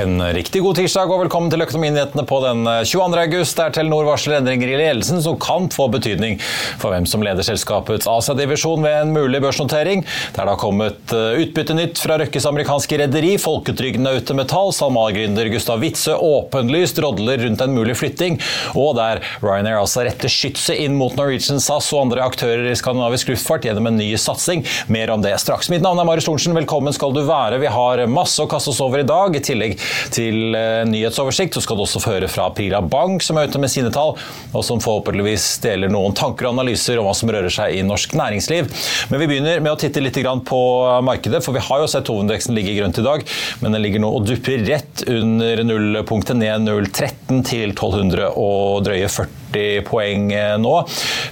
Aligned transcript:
En 0.00 0.22
riktig 0.32 0.62
god 0.64 0.78
tirsdag 0.78 1.10
og 1.12 1.18
velkommen 1.20 1.50
til 1.52 1.60
Økonominyhetene 1.60 2.22
på 2.24 2.38
den 2.40 2.64
22. 2.64 3.16
august, 3.20 3.58
der 3.58 3.74
Telenor 3.76 4.06
varsler 4.08 4.38
endringer 4.38 4.70
i 4.72 4.76
ledelsen 4.80 5.18
som 5.20 5.34
kan 5.36 5.66
få 5.68 5.84
betydning 5.92 6.38
for 6.80 6.94
hvem 6.94 7.04
som 7.04 7.20
leder 7.20 7.44
selskapets 7.44 8.08
Asia-divisjon 8.08 8.80
ved 8.80 8.94
en 9.02 9.12
mulig 9.12 9.42
børsnotering. 9.44 10.00
Der 10.32 10.46
Det 10.46 10.48
har 10.48 10.56
kommet 10.56 11.12
eh, 11.12 11.42
utbyttenytt 11.44 12.00
fra 12.00 12.16
Røkkes 12.22 12.46
amerikanske 12.48 13.02
rederi, 13.02 13.34
Folketrygden 13.36 14.08
Autometall, 14.08 14.72
SalMar-gründer 14.72 15.50
Gustav 15.52 15.84
Witzøe 15.84 16.16
åpenlyst 16.16 17.02
rodler 17.04 17.44
rundt 17.44 17.60
en 17.60 17.76
mulig 17.76 17.98
flytting, 18.00 18.40
og 18.72 18.96
der 18.96 19.20
Ryanair 19.44 19.82
altså 19.82 20.06
retter 20.08 20.32
skytset 20.32 20.80
inn 20.86 20.96
mot 20.96 21.20
Norwegian 21.20 21.60
SAS 21.60 21.90
og 21.92 22.06
andre 22.06 22.24
aktører 22.24 22.70
i 22.70 22.78
skandinavisk 22.80 23.34
luftfart 23.34 23.68
gjennom 23.68 23.92
en 23.92 24.00
ny 24.00 24.08
satsing. 24.16 24.64
Mer 24.88 25.12
om 25.12 25.20
det 25.20 25.36
straks. 25.44 25.68
Mitt 25.68 25.84
navn 25.84 26.00
er 26.00 26.08
Marius 26.08 26.30
Thorensen, 26.30 26.56
velkommen 26.56 26.96
skal 26.96 27.12
du 27.12 27.20
være. 27.28 27.60
Vi 27.60 27.76
har 27.76 28.06
masse 28.08 28.40
å 28.40 28.48
kaste 28.48 28.72
oss 28.72 28.80
over 28.80 29.04
i 29.04 29.08
dag. 29.12 29.36
i 29.36 29.44
tillegg 29.44 29.81
til 30.14 30.56
eh, 30.58 30.82
nyhetsoversikt. 30.88 31.56
Så 31.56 31.64
skal 31.64 31.78
du 31.78 31.84
også 31.86 32.02
få 32.02 32.16
høre 32.16 32.30
fra 32.32 32.48
Prila 32.54 32.82
Bank, 32.84 33.24
som 33.24 33.38
er 33.38 33.50
ute 33.50 33.60
med 33.62 33.72
sine 33.72 33.92
tall, 33.94 34.14
og 34.52 34.66
som 34.66 34.82
forhåpentligvis 34.82 35.48
deler 35.64 35.92
noen 35.92 36.16
tanker 36.18 36.48
og 36.48 36.56
analyser 36.56 37.00
om 37.00 37.08
hva 37.08 37.16
som 37.16 37.32
rører 37.32 37.52
seg 37.52 37.78
i 37.78 37.84
norsk 37.86 38.16
næringsliv. 38.18 38.70
Men 39.12 39.22
vi 39.22 39.30
begynner 39.30 39.62
med 39.64 39.74
å 39.74 39.80
titte 39.80 40.02
litt 40.02 40.20
på 40.46 40.62
markedet, 41.02 41.42
for 41.44 41.56
vi 41.56 41.64
har 41.64 41.82
jo 41.82 41.90
sett 41.90 42.10
hovedindeksen 42.12 42.54
ligge 42.54 42.76
grønt 42.76 43.00
i 43.00 43.06
dag, 43.06 43.24
men 43.60 43.74
den 43.74 43.82
ligger 43.82 44.04
nå 44.04 44.12
og 44.18 44.26
dupper 44.28 44.62
rett 44.68 45.04
under 45.08 45.64
nullpunktet, 45.66 46.38
ned 46.38 46.68
0,13 46.68 47.42
til 47.48 47.72
1200 47.72 48.34
og 48.38 48.82
drøye 48.86 49.08
40 49.10 49.41
40 49.52 49.84
poeng 49.86 50.32
eh, 50.32 50.58
nå. 50.58 50.74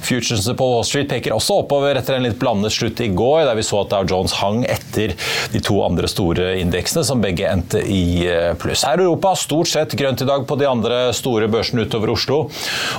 Futuresene 0.00 0.56
på 0.56 0.68
Wall 0.72 0.84
Street 0.84 1.08
peker 1.10 1.34
også 1.34 1.60
oppover 1.62 1.98
etter 1.98 2.16
en 2.16 2.26
litt 2.26 2.38
blandet 2.40 2.74
slutt 2.74 3.00
i 3.00 3.08
går, 3.08 3.44
der 3.48 3.58
vi 3.58 3.64
så 3.66 3.82
at 3.84 3.92
Dow 3.92 4.06
Jones 4.08 4.36
hang 4.40 4.64
etter 4.68 5.14
de 5.52 5.62
to 5.64 5.80
andre 5.84 6.08
store 6.10 6.54
indeksene, 6.60 7.04
som 7.06 7.22
begge 7.22 7.48
endte 7.48 7.82
i 7.82 8.26
eh, 8.28 8.52
pluss. 8.60 8.84
Her 8.86 9.00
i 9.00 9.06
Europa 9.06 9.34
stort 9.38 9.70
sett 9.72 9.96
grønt 9.98 10.22
i 10.22 10.28
dag 10.28 10.46
på 10.48 10.58
de 10.60 10.68
andre 10.68 11.02
store 11.16 11.48
børsene 11.50 11.86
utover 11.86 12.14
Oslo. 12.14 12.42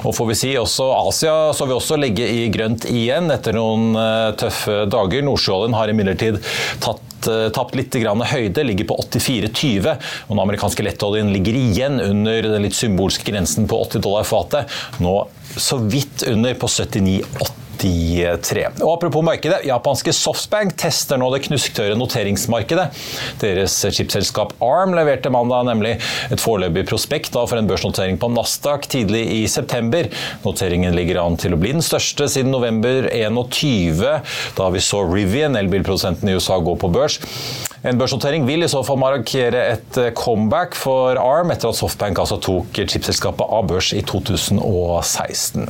Og 0.05 0.15
får 0.15 0.31
vi 0.31 0.39
si 0.43 0.51
også 0.59 0.89
Asia 0.95 1.37
så 1.55 1.67
vi 1.67 1.77
også 1.77 1.99
ligge 1.99 2.27
i 2.27 2.47
grønt 2.53 2.87
igjen 2.89 3.31
etter 3.33 3.55
noen 3.57 3.95
eh, 3.95 4.33
tøffe 4.39 4.83
dager. 4.91 5.25
Nordsjøoljen 5.25 5.77
har 5.77 5.91
imidlertid 5.91 6.41
tatt 6.81 7.10
tapt 7.55 7.77
litt 7.77 7.95
høyde, 7.95 8.65
ligger 8.65 8.89
på 8.91 8.97
84,20. 9.03 9.97
Og 10.27 10.35
den 10.35 10.43
amerikanske 10.43 10.85
lettoljen 10.85 11.31
ligger 11.33 11.57
igjen 11.57 12.01
under 12.03 12.51
den 12.53 12.65
litt 12.65 12.77
symbolske 12.77 13.27
grensen 13.27 13.69
på 13.69 13.81
80 13.87 14.05
dollar 14.05 14.27
fatet. 14.27 14.79
Nå 15.03 15.17
så 15.57 15.81
vidt 15.83 16.23
under 16.31 16.55
på 16.55 16.69
79,80. 16.71 17.70
83. 17.81 18.81
Og 18.81 18.93
Apropos 18.95 19.25
markedet, 19.25 19.63
japanske 19.67 20.13
Softbank 20.15 20.75
tester 20.79 21.19
nå 21.19 21.29
det 21.33 21.43
knusktørre 21.47 21.97
noteringsmarkedet. 21.99 22.87
Deres 23.41 23.77
chipselskap 23.89 24.53
Arm 24.63 24.95
leverte 24.97 25.31
mandag 25.33 25.67
nemlig 25.69 25.95
et 26.31 26.41
foreløpig 26.43 26.85
prospekt 26.89 27.33
for 27.33 27.57
en 27.57 27.69
børsnotering 27.69 28.19
på 28.21 28.29
Nasdaq 28.33 28.87
tidlig 28.91 29.23
i 29.39 29.41
september. 29.49 30.09
Noteringen 30.45 30.95
ligger 30.97 31.21
an 31.23 31.39
til 31.41 31.55
å 31.55 31.59
bli 31.61 31.73
den 31.77 31.85
største 31.85 32.29
siden 32.31 32.53
november 32.53 33.09
21, 33.09 34.05
da 34.57 34.69
vi 34.73 34.83
så 34.83 35.03
Rivian, 35.07 35.57
elbilprodusenten 35.59 36.29
i 36.29 36.37
USA, 36.37 36.59
gå 36.61 36.77
på 36.79 36.91
børs. 36.93 37.19
En 37.81 37.97
børsnotering 37.97 38.43
vil 38.45 38.61
i 38.61 38.67
så 38.69 38.83
fall 38.85 38.99
markere 39.01 39.61
et 39.71 39.97
eh, 39.97 40.11
comeback 40.13 40.75
for 40.77 41.17
ARM 41.17 41.49
etter 41.49 41.71
at 41.71 41.77
Softbank 41.79 42.19
altså 42.21 42.37
tok 42.37 42.77
chipselskapet 42.77 43.41
av 43.41 43.65
børs 43.71 43.89
i 43.97 44.03
2016. 44.05 45.65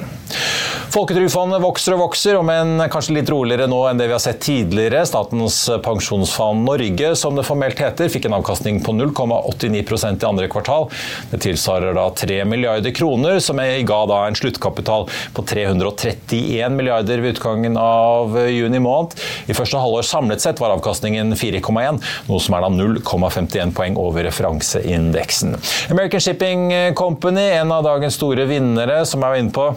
Folketrygdfondet 0.91 1.63
vokser 1.63 1.95
og 1.95 2.01
vokser, 2.01 2.35
om 2.35 2.49
en 2.51 2.83
kanskje 2.91 3.15
litt 3.15 3.31
roligere 3.31 3.69
nå 3.71 3.77
enn 3.87 4.01
det 4.01 4.09
vi 4.09 4.15
har 4.17 4.19
sett 4.19 4.41
tidligere. 4.43 5.05
Statens 5.07 5.61
pensjonsfond 5.85 6.65
Norge, 6.67 7.13
som 7.15 7.39
det 7.39 7.45
formelt 7.47 7.79
heter, 7.79 8.11
fikk 8.11 8.27
en 8.27 8.35
avkastning 8.41 8.81
på 8.83 8.91
0,89% 8.97 10.25
i 10.25 10.27
andre 10.27 10.49
kvartal. 10.51 10.89
Det 11.31 11.39
tilsvarer 11.47 11.95
da 11.95 12.09
3 12.11 12.41
milliarder 12.43 12.91
kroner, 12.91 13.39
som 13.39 13.61
ga 13.61 14.01
da 14.11 14.19
en 14.25 14.35
sluttkapital 14.35 15.07
på 15.31 15.47
331 15.47 16.75
milliarder 16.75 17.23
ved 17.23 17.37
utgangen 17.37 17.79
av 17.79 18.35
juni 18.51 18.83
måned. 18.83 19.15
I 19.47 19.55
første 19.55 19.79
halvår 19.79 20.03
samlet 20.11 20.43
sett 20.43 20.59
var 20.59 20.75
avkastningen 20.75 21.31
4,1 21.39 22.00
noe 22.29 22.41
som 22.41 22.57
er 22.57 22.65
da 22.65 22.71
0,51 22.73 23.75
poeng 23.77 23.99
over 24.01 24.25
referanseindeksen. 24.27 25.55
American 25.93 26.23
Shipping 26.23 26.67
Company, 26.97 27.47
en 27.59 27.71
av 27.73 27.85
dagens 27.87 28.19
store 28.19 28.47
vinnere, 28.49 29.01
som 29.07 29.23
jeg 29.23 29.35
var 29.35 29.41
inne 29.41 29.55
på, 29.55 29.71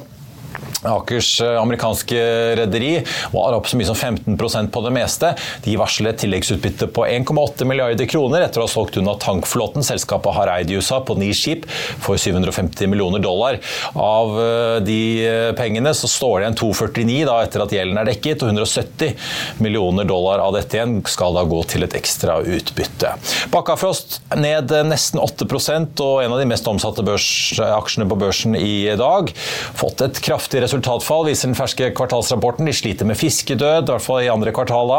Akers 0.85 1.41
eh, 1.41 1.61
amerikanske 1.61 2.21
rederi 2.61 2.99
var 3.33 3.57
opp 3.57 3.69
så 3.69 3.79
mye 3.79 3.89
som 3.89 3.97
15% 3.97 4.71
på 4.75 4.83
det 4.85 4.93
meste. 4.95 5.33
De 5.65 5.77
varslet 5.81 6.19
tilleggsutbytte 6.21 6.89
på 6.95 7.07
1,8 7.07 7.67
milliarder 7.69 8.09
kroner 8.11 8.45
etter 8.45 8.63
å 8.63 8.67
ha 8.67 8.73
solgt 8.73 8.99
unna 9.01 9.17
tankflåten 9.21 9.87
selskapet 9.87 10.37
har 10.37 10.53
eid 10.57 10.73
i 10.73 10.79
USA 10.79 11.01
på 11.05 11.17
ni 11.19 11.31
skip 11.37 11.67
for 12.05 12.21
750 12.21 12.91
millioner 12.93 13.23
dollar. 13.25 13.61
Av 13.95 14.35
eh, 14.41 14.77
de 14.85 15.01
eh, 15.25 15.51
pengene 15.59 15.95
så 15.97 16.11
står 16.11 16.39
det 16.39 16.47
igjen 16.47 16.61
249 16.63 17.19
da, 17.31 17.39
etter 17.45 17.65
at 17.65 17.75
gjelden 17.75 18.01
er 18.01 18.11
dekket, 18.11 18.45
og 18.45 18.53
170 18.53 19.65
millioner 19.65 20.09
dollar 20.09 20.43
av 20.45 20.55
dette 20.57 20.79
igjen 20.79 20.99
skal 21.09 21.37
da 21.39 21.47
gå 21.49 21.63
til 21.71 21.87
et 21.87 21.97
ekstra 21.97 22.41
utbytte. 22.43 23.15
Bakkafrost 23.55 24.21
ned 24.37 24.73
nesten 24.89 25.23
8% 25.23 26.05
og 26.05 26.23
en 26.25 26.35
av 26.35 26.41
de 26.41 26.49
mest 26.51 26.69
omsatte 26.69 27.05
aksjene 27.05 28.09
på 28.11 28.19
børsen 28.19 28.57
i 28.59 28.77
dag. 28.99 29.31
Fått 29.79 30.03
et 30.05 30.21
kraftig 30.25 30.61
resultat 30.65 30.74
resultatfall, 30.75 31.29
viser 31.29 31.51
den 31.51 31.57
ferske 31.57 31.91
kvartalsrapporten. 31.95 32.67
De 32.67 32.75
sliter 32.75 33.07
med 33.07 33.19
fiskedød, 33.19 33.87
i 33.87 33.93
hvert 33.93 34.03
fall 34.03 34.25
i 34.25 34.31
andre 34.33 34.51
kvartal. 34.55 34.91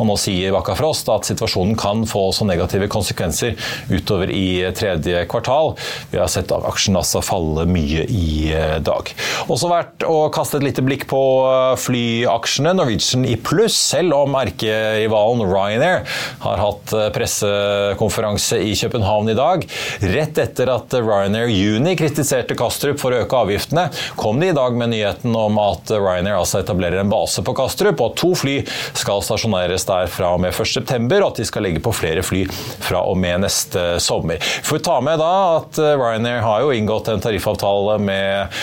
Og 0.00 0.06
nå 0.08 0.16
sier 0.20 0.54
Bakkafrost 0.54 1.10
at 1.12 1.28
situasjonen 1.28 1.76
kan 1.78 2.06
få 2.08 2.30
så 2.32 2.46
negative 2.48 2.88
konsekvenser 2.90 3.58
utover 3.92 4.32
i 4.32 4.64
tredje 4.76 5.26
kvartal. 5.30 5.74
Vi 6.10 6.20
har 6.20 6.30
sett 6.32 6.52
aksjen 6.56 6.96
altså 6.96 7.20
falle 7.24 7.66
mye 7.68 8.06
i 8.08 8.50
eh, 8.54 8.78
dag. 8.84 9.12
Også 9.52 9.68
verdt 9.70 10.06
å 10.08 10.30
kaste 10.32 10.58
et 10.58 10.66
lite 10.66 10.84
blikk 10.86 11.06
på 11.10 11.20
eh, 11.50 11.74
flyaksjene. 11.80 12.74
Norwegian 12.80 13.28
i 13.28 13.36
pluss, 13.36 13.76
selv 13.76 14.16
om 14.16 14.38
erkerivalen 14.40 15.44
Ryanair 15.50 16.06
har 16.46 16.64
hatt 16.64 16.96
eh, 16.96 17.10
pressekonferanse 17.14 18.60
i 18.64 18.72
København 18.80 19.34
i 19.34 19.36
dag. 19.38 19.68
Rett 20.16 20.40
etter 20.40 20.72
at 20.72 20.96
Ryanair 20.96 21.52
Juni 21.52 21.96
kritiserte 22.00 22.56
Kastrup 22.58 23.02
for 23.02 23.12
å 23.12 23.22
øke 23.26 23.44
avgiftene, 23.44 23.90
kom 24.16 24.40
de 24.40 24.50
i 24.50 24.56
dag 24.56 24.76
med 24.80 24.94
nyheten 24.94 25.09
nyheten 25.10 25.36
om 25.36 25.58
at 25.58 25.90
Ryanair 25.90 26.38
altså 26.38 26.60
etablerer 26.60 27.00
en 27.00 27.10
base 27.10 27.42
på 27.42 27.54
Kastrup, 27.54 28.00
og 28.00 28.12
at 28.12 28.20
to 28.20 28.34
fly 28.34 28.56
skal 28.94 29.22
stasjoneres 29.22 29.86
der 29.86 30.06
fra 30.06 30.34
og 30.34 30.40
med 30.40 30.52
1.9, 30.52 31.20
og 31.20 31.30
at 31.30 31.36
de 31.36 31.44
skal 31.48 31.62
legge 31.62 31.80
på 31.80 31.92
flere 31.92 32.22
fly 32.22 32.46
fra 32.80 33.02
og 33.02 33.18
med 33.18 33.44
neste 33.44 33.98
sommer. 34.00 34.40
For 34.62 34.78
å 34.78 34.84
ta 34.84 35.00
med 35.00 35.18
da 35.20 35.32
at 35.60 35.78
Ryanair 35.78 36.42
har 36.44 36.64
jo 36.64 36.74
inngått 36.74 37.08
en 37.08 37.20
tariffavtale 37.20 37.98
med 38.02 38.60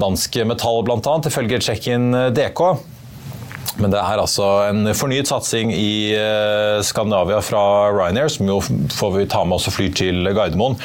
danske 0.00 0.20
dansk 0.20 0.40
metall 0.46 0.82
bl.a., 0.84 1.20
ifølge 1.26 1.60
check-in 1.60 2.12
DK. 2.34 2.60
Men 3.78 3.92
det 3.92 4.00
er 4.00 4.20
altså 4.20 4.46
en 4.66 4.90
fornyet 4.96 5.30
satsing 5.30 5.70
i 5.74 6.12
eh, 6.16 6.80
Skandinavia 6.86 7.38
fra 7.44 7.62
Ryanair, 7.94 8.30
som 8.32 8.48
jo 8.50 8.58
får 8.94 9.14
vi 9.14 9.26
ta 9.30 9.44
med 9.46 9.58
oss 9.60 9.68
og 9.70 9.76
flyr 9.76 9.94
til 10.00 10.30
Gardermoen, 10.34 10.78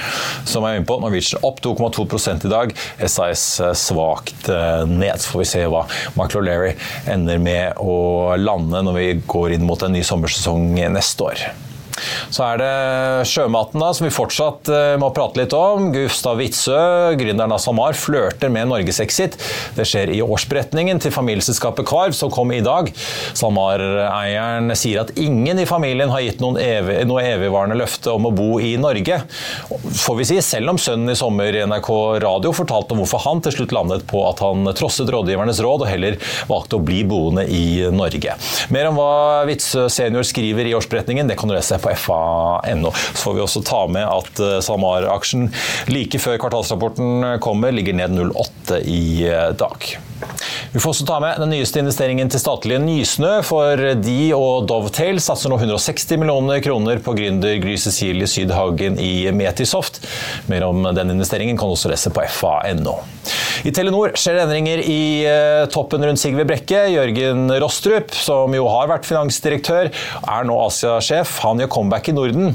som 0.48 0.66
er 0.68 0.78
inne 0.78 0.88
på. 0.88 1.00
Norwegian 1.02 1.44
opp 1.48 1.62
2,2 1.66 2.06
i 2.36 2.52
dag. 2.52 2.74
SAS 3.02 3.46
svakt 3.82 4.50
eh, 4.52 4.86
ned. 4.90 5.18
Så 5.22 5.34
får 5.34 5.44
vi 5.44 5.52
se 5.56 5.66
hva 5.72 5.86
Michael 6.20 6.44
O'Leary 6.44 6.74
ender 7.12 7.42
med 7.42 7.82
å 7.82 8.36
lande 8.40 8.86
når 8.86 9.00
vi 9.00 9.12
går 9.26 9.58
inn 9.58 9.68
mot 9.68 9.82
en 9.82 9.96
ny 9.96 10.04
sommersesong 10.06 10.76
neste 10.94 11.32
år. 11.32 11.48
Så 12.34 12.44
er 12.46 12.62
det 12.62 12.72
sjømaten, 13.30 13.82
da, 13.82 13.92
som 13.96 14.08
vi 14.08 14.14
fortsatt 14.14 14.72
uh, 14.72 14.96
må 15.02 15.12
prate 15.16 15.40
litt 15.42 15.56
om. 15.56 15.90
Gustav 15.96 16.40
Witzøe, 16.42 17.16
gründeren 17.20 17.54
av 17.56 17.62
SalMar, 17.64 17.98
flørter 17.98 18.52
med 18.54 18.70
Norgesexit. 18.72 19.38
Det 19.78 19.86
skjer 19.88 20.12
i 20.16 20.22
årsberetningen 20.26 21.02
til 21.04 21.14
familieselskapet 21.16 21.88
Kvarv, 21.88 22.16
som 22.18 22.34
kom 22.34 22.52
i 22.56 22.62
dag. 22.66 22.92
SalMar-eieren 23.38 24.74
sier 24.78 25.04
at 25.06 25.14
ingen 25.20 25.62
i 25.62 25.68
familien 25.70 26.12
har 26.14 26.24
gitt 26.26 26.44
evig, 26.44 26.98
noe 27.08 27.24
evigvarende 27.26 27.78
løfte 27.80 28.14
om 28.14 28.30
å 28.30 28.34
bo 28.36 28.50
i 28.64 28.76
Norge. 28.82 29.22
Får 29.70 30.20
vi 30.20 30.28
si, 30.30 30.40
selv 30.46 30.74
om 30.74 30.82
sønnen 30.82 31.14
i 31.14 31.18
sommer 31.18 31.56
i 31.56 31.64
NRK 31.68 31.92
Radio 32.24 32.54
fortalte 32.56 32.96
om 32.96 33.04
hvorfor 33.04 33.24
han 33.26 33.42
til 33.46 33.56
slutt 33.56 33.76
landet 33.76 34.06
på 34.10 34.22
at 34.28 34.42
han 34.44 34.68
trosset 34.78 35.10
rådgivernes 35.14 35.62
råd 35.64 35.86
og 35.86 35.90
heller 35.90 36.20
valgte 36.50 36.80
å 36.80 36.84
bli 36.86 37.02
boende 37.08 37.46
i 37.52 37.86
Norge. 37.94 38.36
Mer 38.74 38.92
om 38.92 39.00
hva 39.00 39.46
Witzøe 39.48 39.90
senior 39.94 40.26
skriver 40.28 40.68
i 40.70 40.76
årsberetningen, 40.78 41.30
det 41.30 41.38
kan 41.40 41.52
du 41.52 41.56
lese 41.56 41.80
på 41.82 41.85
fa.no. 41.94 42.92
Så 42.92 43.22
får 43.22 43.38
vi 43.38 43.46
også 43.46 43.64
ta 43.68 43.84
med 43.92 44.08
at 44.08 44.42
eh, 44.42 44.58
SalMar-aksjen 44.66 45.50
like 45.94 46.20
før 46.22 46.40
kvartalsrapporten 46.42 47.40
kommer, 47.44 47.76
ligger 47.76 47.98
ned 47.98 48.18
0,8 48.18 48.82
i 48.82 49.06
eh, 49.30 49.52
dag. 49.60 49.96
Vi 50.72 50.80
får 50.80 50.92
også 50.92 51.06
ta 51.08 51.18
med 51.24 51.40
den 51.40 51.52
nyeste 51.52 51.80
investeringen 51.82 52.30
til 52.32 52.42
statlige 52.42 52.82
Nysnø, 52.84 53.32
for 53.48 53.80
de 54.00 54.20
og 54.36 54.68
Dovetail 54.70 55.20
satser 55.24 55.52
nå 55.52 55.60
160 55.60 56.20
millioner 56.22 56.62
kroner 56.64 57.00
på 57.04 57.16
gründer 57.18 57.58
Gry 57.64 57.76
Cecilie 57.80 58.28
Sydhagen 58.28 59.00
i 59.00 59.28
Metisoft. 59.36 60.02
Mer 60.52 60.68
om 60.68 60.84
den 60.96 61.16
investeringen 61.16 61.60
kan 61.60 61.72
du 61.72 61.76
også 61.78 61.92
lese 61.92 62.12
på 62.16 62.26
fa.no. 62.32 62.98
I 63.66 63.72
Telenor 63.74 64.14
skjer 64.20 64.36
det 64.38 64.44
endringer 64.46 64.82
i 64.84 65.02
eh, 65.26 65.64
toppen 65.74 66.04
rundt 66.06 66.22
Sigve 66.22 66.44
Brekke. 66.48 66.84
Jørgen 66.92 67.48
Rostrup, 67.62 68.14
som 68.14 68.54
jo 68.54 68.68
har 68.70 68.90
vært 68.92 69.08
finansdirektør, 69.08 69.90
er 69.90 70.46
nå 70.46 70.58
Asia-sjef. 70.68 71.40
Han 71.46 71.64
gjør 71.64 71.72
comeback 71.74 72.12
i 72.12 72.16
Norden. 72.16 72.52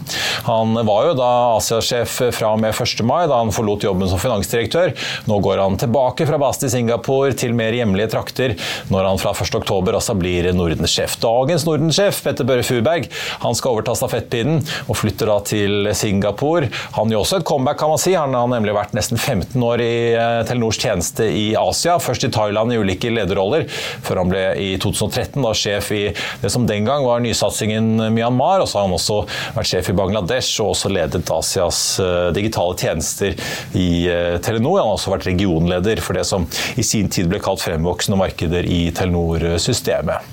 Han 0.46 0.76
var 0.86 1.08
jo 1.08 1.16
da 1.18 1.30
Asia-sjef 1.56 2.20
fra 2.36 2.52
og 2.54 2.62
med 2.62 2.76
1. 2.76 3.02
mai, 3.08 3.24
da 3.30 3.40
han 3.40 3.52
forlot 3.54 3.88
jobben 3.88 4.10
som 4.12 4.20
finansdirektør. 4.22 4.94
Nå 5.30 5.40
går 5.42 5.64
han 5.64 5.80
tilbake 5.80 6.28
fra 6.28 6.38
base 6.40 6.62
til 6.64 6.74
Singapore 6.76 7.34
til 7.34 7.49
mer 7.56 7.76
hjemlige 7.76 8.10
trakter, 8.14 8.56
når 8.90 9.08
han 9.10 9.20
fra 9.22 9.32
1. 9.34 9.54
oktober 9.60 9.96
altså 9.98 10.16
blir 10.18 10.50
Nordensjef. 10.56 11.16
Dagens 11.22 11.66
Nordensjef, 11.68 12.22
Petter 12.24 12.48
Børre 12.48 12.64
Furberg, 12.66 13.08
han 13.44 13.56
skal 13.58 13.74
overta 13.74 13.94
stafettpinnen 13.98 14.62
og 14.86 14.98
flytter 14.98 15.30
da 15.30 15.38
til 15.46 15.90
Singapore. 15.96 16.70
Han 16.96 17.12
gjør 17.12 17.24
også 17.24 17.40
et 17.40 17.48
comeback, 17.48 17.80
kan 17.80 17.92
man 17.92 18.00
si. 18.02 18.14
Han 18.18 18.34
har 18.36 18.50
nemlig 18.50 18.74
vært 18.76 18.94
nesten 18.96 19.20
15 19.20 19.56
år 19.66 19.82
i 19.84 19.92
eh, 20.14 20.40
Telenors 20.48 20.80
tjeneste 20.80 21.26
i 21.26 21.50
Asia. 21.58 21.98
Først 22.02 22.26
i 22.26 22.32
Thailand 22.34 22.74
i 22.74 22.80
ulike 22.80 23.12
lederroller, 23.12 23.66
før 24.04 24.22
han 24.22 24.32
ble 24.32 24.44
i 24.60 24.70
2013 24.80 25.40
da 25.44 25.54
sjef 25.56 25.90
i 25.96 26.02
det 26.42 26.52
som 26.52 26.66
den 26.68 26.86
gang 26.88 27.04
var 27.06 27.22
nysatsingen 27.24 28.10
Myanmar. 28.14 28.60
og 28.60 28.68
så 28.68 28.80
har 28.80 28.88
han 28.88 28.96
også 28.96 29.20
vært 29.56 29.70
sjef 29.70 29.90
i 29.92 29.96
Bangladesh 29.96 30.60
og 30.62 30.74
også 30.74 30.92
ledet 30.92 31.30
Asias 31.34 31.82
eh, 32.02 32.30
digitale 32.36 32.76
tjenester 32.78 33.36
i 33.78 33.88
eh, 34.10 34.36
Telenor. 34.44 34.80
Han 34.80 34.92
har 34.92 34.98
også 34.98 35.14
vært 35.14 35.28
regionleder 35.30 36.02
for 36.04 36.18
det 36.18 36.26
som 36.28 36.46
i 36.80 36.84
sin 36.86 37.10
tid 37.12 37.30
ble 37.30 37.39
kalt 37.44 37.62
fremvoksende 37.64 38.18
markeder 38.20 38.66
i 38.66 38.90
Telenor-systemet. 38.96 40.26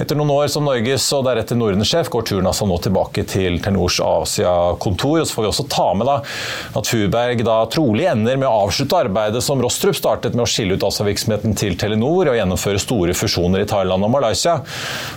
Etter 0.00 0.18
noen 0.18 0.32
år 0.34 0.48
som 0.52 0.66
Norges 0.66 1.06
og 1.16 1.24
deretter 1.28 1.58
Nordens-sjef 1.58 2.10
går 2.12 2.26
turen 2.28 2.48
altså 2.50 2.66
nå 2.68 2.78
tilbake 2.82 3.24
til 3.30 3.60
Telenors 3.62 4.00
Asia-kontor. 4.02 5.20
og 5.22 5.28
Så 5.28 5.36
får 5.36 5.46
vi 5.46 5.50
også 5.50 5.66
ta 5.70 5.86
med 5.96 6.08
da, 6.10 6.16
at 6.80 6.90
Furberg 6.90 7.44
da 7.46 7.58
trolig 7.72 8.08
ender 8.10 8.38
med 8.40 8.48
å 8.48 8.66
avslutte 8.66 8.98
arbeidet 9.04 9.42
som 9.44 9.62
Rostrup 9.62 9.96
startet 9.98 10.36
med 10.36 10.44
å 10.46 10.50
skille 10.50 10.76
ut 10.76 10.86
Asia-virksomheten 10.86 11.56
til 11.58 11.78
Telenor 11.80 12.32
og 12.32 12.38
gjennomføre 12.38 12.82
store 12.82 13.16
fusjoner 13.16 13.64
i 13.64 13.68
Thailand 13.70 14.06
og 14.06 14.12
Malaysia. 14.16 14.58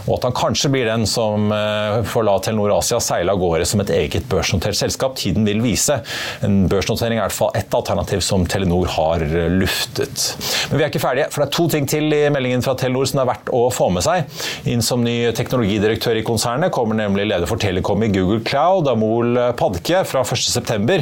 Og 0.06 0.18
at 0.18 0.30
han 0.30 0.38
kanskje 0.38 0.72
blir 0.74 0.90
den 0.90 1.08
som 1.10 1.52
eh, 1.54 2.02
får 2.08 2.28
la 2.28 2.38
Telenor 2.44 2.78
Asia 2.78 3.02
seile 3.04 3.34
av 3.34 3.42
gårde 3.42 3.68
som 3.68 3.84
et 3.84 3.94
eget 3.98 4.30
børsnotert 4.30 4.78
selskap. 4.78 5.18
Tiden 5.18 5.48
vil 5.48 5.64
vise. 5.66 6.00
En 6.46 6.66
børsnotering 6.70 7.18
er 7.18 7.26
i 7.26 7.28
hvert 7.28 7.38
fall 7.38 7.58
ett 7.58 7.74
alternativ 7.74 8.22
som 8.26 8.46
Telenor 8.50 8.90
har 8.98 9.26
luftet. 9.58 10.30
Men 10.70 10.78
vi 10.78 10.86
er 10.86 10.92
ikke 10.92 11.04
ferdige, 11.04 11.30
for 11.34 11.44
det 11.44 11.50
er 11.50 11.58
to 11.58 11.68
ting 11.74 11.90
til 11.90 12.14
i 12.14 12.24
meldingen 12.34 12.64
fra 12.66 12.78
Telenor 12.78 13.10
som 13.10 13.24
er 13.24 13.32
verdt 13.32 13.52
å 13.56 13.68
få 13.74 13.90
med 13.94 14.06
seg. 14.06 14.27
Inn 14.70 14.84
som 14.86 15.04
ny 15.06 15.32
teknologidirektør 15.38 16.20
i 16.20 16.26
konsernet 16.28 16.74
kommer 16.76 16.98
nemlig 16.98 17.28
leder 17.30 17.50
for 17.50 17.62
Telekom 17.62 18.04
i 18.06 18.12
Google 18.14 18.42
Cloud, 18.48 18.90
Amol 18.92 19.38
Padke, 19.58 20.04
fra 20.08 20.24
1.9. 20.24 21.00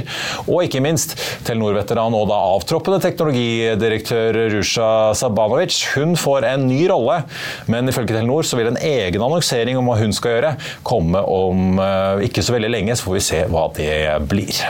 Og 0.47 0.65
ikke 0.65 0.83
minst 0.83 1.15
Telenor-veteran 1.47 2.15
og 2.17 2.27
da 2.31 2.39
avtroppende 2.55 3.01
teknologidirektør 3.03 4.39
Rusha 4.55 4.89
Sabanovic. 5.17 5.81
Hun 5.95 6.15
får 6.19 6.49
en 6.51 6.67
ny 6.69 6.83
rolle, 6.91 7.21
men 7.71 7.89
ifølge 7.91 8.13
Telenor 8.15 8.47
så 8.47 8.59
vil 8.59 8.71
en 8.71 8.81
egen 8.81 9.21
annonsering 9.21 9.79
om 9.79 9.89
hva 9.89 9.99
hun 10.01 10.15
skal 10.15 10.37
gjøre, 10.37 10.55
komme 10.85 11.21
om 11.21 11.79
eh, 11.81 12.25
ikke 12.29 12.43
så 12.45 12.55
veldig 12.55 12.71
lenge, 12.71 12.97
så 12.97 13.09
får 13.09 13.17
vi 13.17 13.25
se 13.29 13.43
hva 13.51 13.67
det 13.75 13.95
blir. 14.29 14.63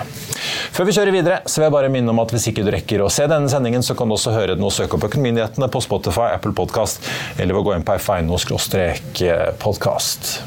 Før 0.75 0.89
vi 0.89 0.95
kjører 0.95 1.15
videre, 1.15 1.39
så 1.47 1.59
vil 1.59 1.67
jeg 1.67 1.75
bare 1.75 1.91
minne 1.93 2.11
om 2.11 2.19
at 2.19 2.31
hvis 2.33 2.49
ikke 2.51 2.65
du 2.65 2.71
rekker 2.73 3.03
å 3.03 3.11
se 3.13 3.27
denne 3.31 3.49
sendingen, 3.51 3.83
så 3.85 3.95
kan 3.97 4.09
du 4.09 4.17
også 4.17 4.33
høre 4.35 4.57
den 4.57 4.65
og 4.65 4.73
søke 4.75 4.97
opp 4.97 5.07
Økonominyhetene 5.07 5.69
på 5.71 5.81
Spotify, 5.83 6.33
Apple 6.35 6.55
Podcast 6.57 7.03
eller 7.37 7.55
ved 7.55 7.61
å 7.61 7.65
gå 7.69 7.75
inn 7.77 7.85
på 7.85 7.95
f1.no-podkast. 8.45 10.41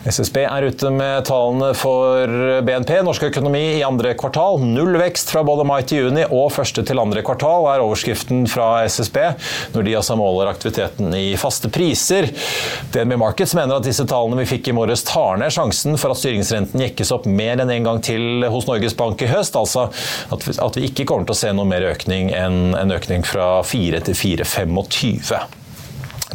SSB 0.00 0.38
er 0.48 0.64
ute 0.64 0.88
med 0.96 1.26
tallene 1.28 1.74
for 1.76 2.30
BNP, 2.64 2.94
norsk 3.04 3.26
økonomi, 3.26 3.60
i 3.76 3.82
andre 3.84 4.14
kvartal. 4.16 4.56
Null 4.64 4.96
vekst 4.96 5.28
fra 5.28 5.42
både 5.44 5.66
mai 5.68 5.82
til 5.84 6.06
juni 6.06 6.22
og 6.24 6.46
første 6.54 6.80
til 6.88 7.02
andre 7.02 7.20
kvartal 7.20 7.68
er 7.68 7.84
overskriften 7.84 8.46
fra 8.48 8.86
SSB, 8.88 9.18
når 9.74 9.84
de 9.84 9.98
altså 10.00 10.16
måler 10.16 10.48
aktiviteten 10.54 11.12
i 11.18 11.36
faste 11.40 11.68
priser. 11.68 12.30
DNB 12.96 13.18
Markets 13.20 13.52
mener 13.58 13.76
at 13.76 13.84
disse 13.84 14.08
tallene 14.08 14.40
vi 14.40 14.48
fikk 14.54 14.72
i 14.72 14.76
morges 14.80 15.04
tar 15.04 15.36
ned 15.42 15.52
sjansen 15.52 16.00
for 16.00 16.16
at 16.16 16.22
styringsrenten 16.22 16.80
jekkes 16.88 17.12
opp 17.18 17.28
mer 17.28 17.60
enn 17.60 17.76
en 17.76 17.92
gang 17.92 18.00
til 18.00 18.48
hos 18.48 18.72
Norges 18.72 18.96
Bank 18.96 19.20
i 19.20 19.28
høst, 19.28 19.60
altså 19.60 19.90
at 20.32 20.80
vi 20.80 20.88
ikke 20.88 21.10
kommer 21.12 21.28
til 21.28 21.36
å 21.36 21.42
se 21.44 21.52
noe 21.52 21.68
mer 21.68 21.90
økning 21.92 22.32
enn 22.32 22.72
en 22.72 22.96
økning 22.96 23.28
fra 23.28 23.58
4 23.68 24.06
til 24.08 24.22
4,25. 24.24 25.59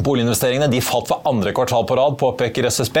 Boliginvesteringene 0.04 0.68
de 0.70 0.80
falt 0.84 1.08
for 1.10 1.24
andre 1.28 1.52
kvartal 1.56 1.86
på 1.88 1.96
rad, 1.96 2.16
påpeker 2.20 2.68
SSB. 2.68 2.98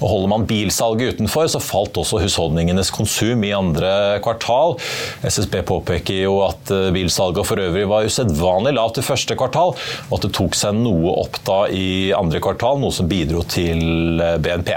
og 0.00 0.06
Holder 0.08 0.30
man 0.32 0.46
bilsalget 0.48 1.16
utenfor, 1.16 1.48
så 1.50 1.60
falt 1.62 1.98
også 2.00 2.20
husholdningenes 2.22 2.90
konsum 2.94 3.44
i 3.46 3.52
andre 3.54 4.18
kvartal. 4.24 4.76
SSB 5.22 5.60
påpeker 5.68 6.22
jo 6.24 6.40
at 6.46 6.72
eh, 6.74 6.90
bilsalget 6.94 7.46
for 7.48 7.62
øvrig 7.62 7.86
var 7.90 8.08
usedvanlig 8.08 8.74
lavt 8.76 8.98
i 8.98 9.06
første 9.06 9.36
kvartal, 9.38 9.74
og 10.08 10.16
at 10.18 10.26
det 10.26 10.32
tok 10.36 10.58
seg 10.58 10.76
noe 10.78 11.14
opp 11.22 11.38
da 11.46 11.60
i 11.70 12.10
andre 12.16 12.42
kvartal, 12.42 12.80
noe 12.82 12.94
som 12.94 13.10
bidro 13.10 13.44
til 13.46 14.18
eh, 14.22 14.38
BNP. 14.42 14.74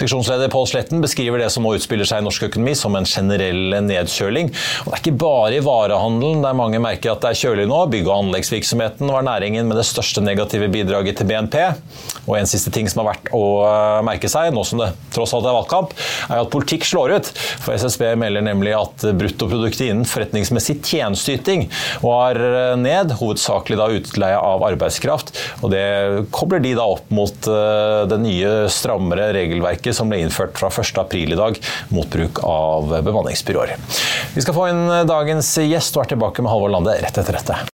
Seksjonsleder 0.00 0.52
Pål 0.52 0.68
Sletten 0.70 1.04
beskriver 1.04 1.42
det 1.42 1.50
som 1.54 1.66
nå 1.66 1.76
utspiller 1.78 2.08
seg 2.08 2.22
i 2.22 2.26
norsk 2.26 2.48
økonomi 2.50 2.74
som 2.78 2.98
en 2.98 3.08
generell 3.08 3.78
nedkjøling. 3.86 4.50
Og 4.84 4.90
det 4.90 4.98
er 4.98 5.04
ikke 5.04 5.16
bare 5.22 5.58
i 5.58 5.64
varehandelen 5.64 6.42
der 6.44 6.58
mange 6.58 6.82
merker 6.82 7.14
at 7.14 7.22
det 7.22 7.32
er 7.32 7.42
kjølig 7.44 7.68
nå. 7.70 7.80
Bygg- 7.94 8.10
og 8.10 8.16
anleggsvirksomheten 8.24 9.12
var 9.14 9.26
næringen 9.26 9.70
med 9.70 9.78
det 9.78 9.86
største 9.88 10.24
negative 10.24 10.68
bidraget 10.72 11.03
bidraget 11.04 11.20
til 11.20 11.28
BNP. 11.28 11.56
Og 12.24 12.38
en 12.38 12.48
siste 12.48 12.72
ting 12.72 12.88
som 12.88 13.02
er 13.02 13.10
verdt 13.12 13.30
å 13.36 13.44
eh, 13.66 14.02
merke 14.06 14.30
seg, 14.30 14.52
nå 14.54 14.64
som 14.64 14.80
det 14.80 14.92
tross 15.14 15.34
alt 15.36 15.46
er 15.46 15.56
valgkamp, 15.56 15.92
er 16.30 16.40
at 16.40 16.52
politikk 16.52 16.86
slår 16.88 17.16
ut. 17.18 17.30
For 17.64 17.74
SSB 17.76 18.14
melder 18.20 18.44
nemlig 18.44 18.74
at 18.76 19.04
bruttoproduktet 19.18 19.90
innen 19.90 20.08
forretningsmessig 20.08 20.80
tjenesteyting 20.84 21.66
var 22.04 22.40
eh, 22.40 22.76
ned, 22.80 23.14
hovedsakelig 23.20 23.78
da 23.80 23.90
utleie 23.92 24.38
av 24.40 24.64
arbeidskraft. 24.64 25.34
Og 25.62 25.74
det 25.74 25.84
kobler 26.34 26.64
de 26.64 26.74
da 26.78 26.88
opp 26.96 27.12
mot 27.14 27.50
eh, 27.50 28.04
det 28.08 28.20
nye, 28.24 28.54
strammere 28.72 29.32
regelverket 29.36 29.96
som 29.96 30.10
ble 30.10 30.22
innført 30.24 30.56
fra 30.58 30.72
1.4 30.72 31.34
i 31.34 31.38
dag 31.38 31.60
mot 31.94 32.08
bruk 32.08 32.40
av 32.46 32.96
bemanningsbyråer. 33.04 33.76
Vi 34.34 34.44
skal 34.44 34.56
få 34.56 34.70
inn 34.72 34.84
dagens 35.08 35.54
gjest 35.64 35.96
og 35.98 36.06
er 36.06 36.14
tilbake 36.14 36.44
med 36.44 36.54
Halvor 36.54 36.72
Lande 36.72 36.98
rett 37.04 37.20
etter 37.20 37.40
dette. 37.40 37.73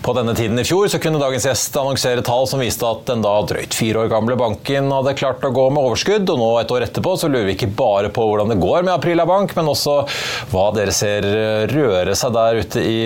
På 0.00 0.14
denne 0.16 0.32
tiden 0.34 0.58
i 0.58 0.64
fjor 0.64 0.88
så 0.88 0.96
kunne 0.98 1.20
dagens 1.20 1.44
gjest 1.44 1.74
annonsere 1.76 2.22
tall 2.24 2.46
som 2.48 2.62
viste 2.62 2.88
at 2.88 3.02
den 3.10 3.20
da 3.20 3.34
drøyt 3.44 3.74
fire 3.76 4.00
år 4.00 4.08
gamle 4.08 4.32
banken 4.40 4.86
hadde 4.94 5.12
klart 5.18 5.44
å 5.44 5.50
gå 5.52 5.66
med 5.68 5.90
overskudd. 5.90 6.30
Og 6.32 6.38
nå 6.40 6.46
et 6.56 6.72
år 6.72 6.86
etterpå 6.86 7.12
så 7.20 7.28
lurer 7.28 7.50
vi 7.50 7.56
ikke 7.58 7.68
bare 7.76 8.08
på 8.08 8.24
hvordan 8.24 8.48
det 8.48 8.56
går 8.62 8.86
med 8.86 8.94
Aprila 8.94 9.26
Bank, 9.28 9.52
men 9.58 9.68
også 9.68 9.98
hva 10.54 10.70
dere 10.72 10.94
ser 10.96 11.26
røre 11.68 12.14
seg 12.16 12.32
der 12.32 12.62
ute 12.62 12.80
i 12.80 12.96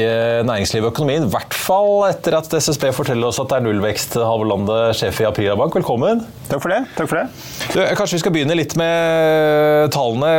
næringslivet 0.47 0.87
og 0.87 0.93
økonomien. 0.93 1.27
I 1.27 1.33
hvert 1.35 1.57
fall 1.59 2.05
etter 2.07 2.39
at 2.39 2.55
SSB 2.63 2.87
forteller 2.95 3.33
oss 3.33 3.43
at 3.43 3.51
det 3.51 3.59
er 3.59 3.67
nullvekst. 3.67 4.15
halvlandet 4.23 4.95
sjef 5.01 5.19
i 5.25 5.27
Aprila 5.27 5.59
Bank, 5.59 5.75
velkommen. 5.75 6.23
Takk 6.47 6.63
for 6.63 6.77
det. 6.77 6.81
Takk 6.95 7.11
for 7.11 7.25
det. 7.25 7.27
Du, 7.75 7.81
kanskje 7.99 8.21
vi 8.21 8.23
skal 8.23 8.37
begynne 8.39 8.59
litt 8.61 8.79
med 8.79 9.91
tallene. 9.97 10.31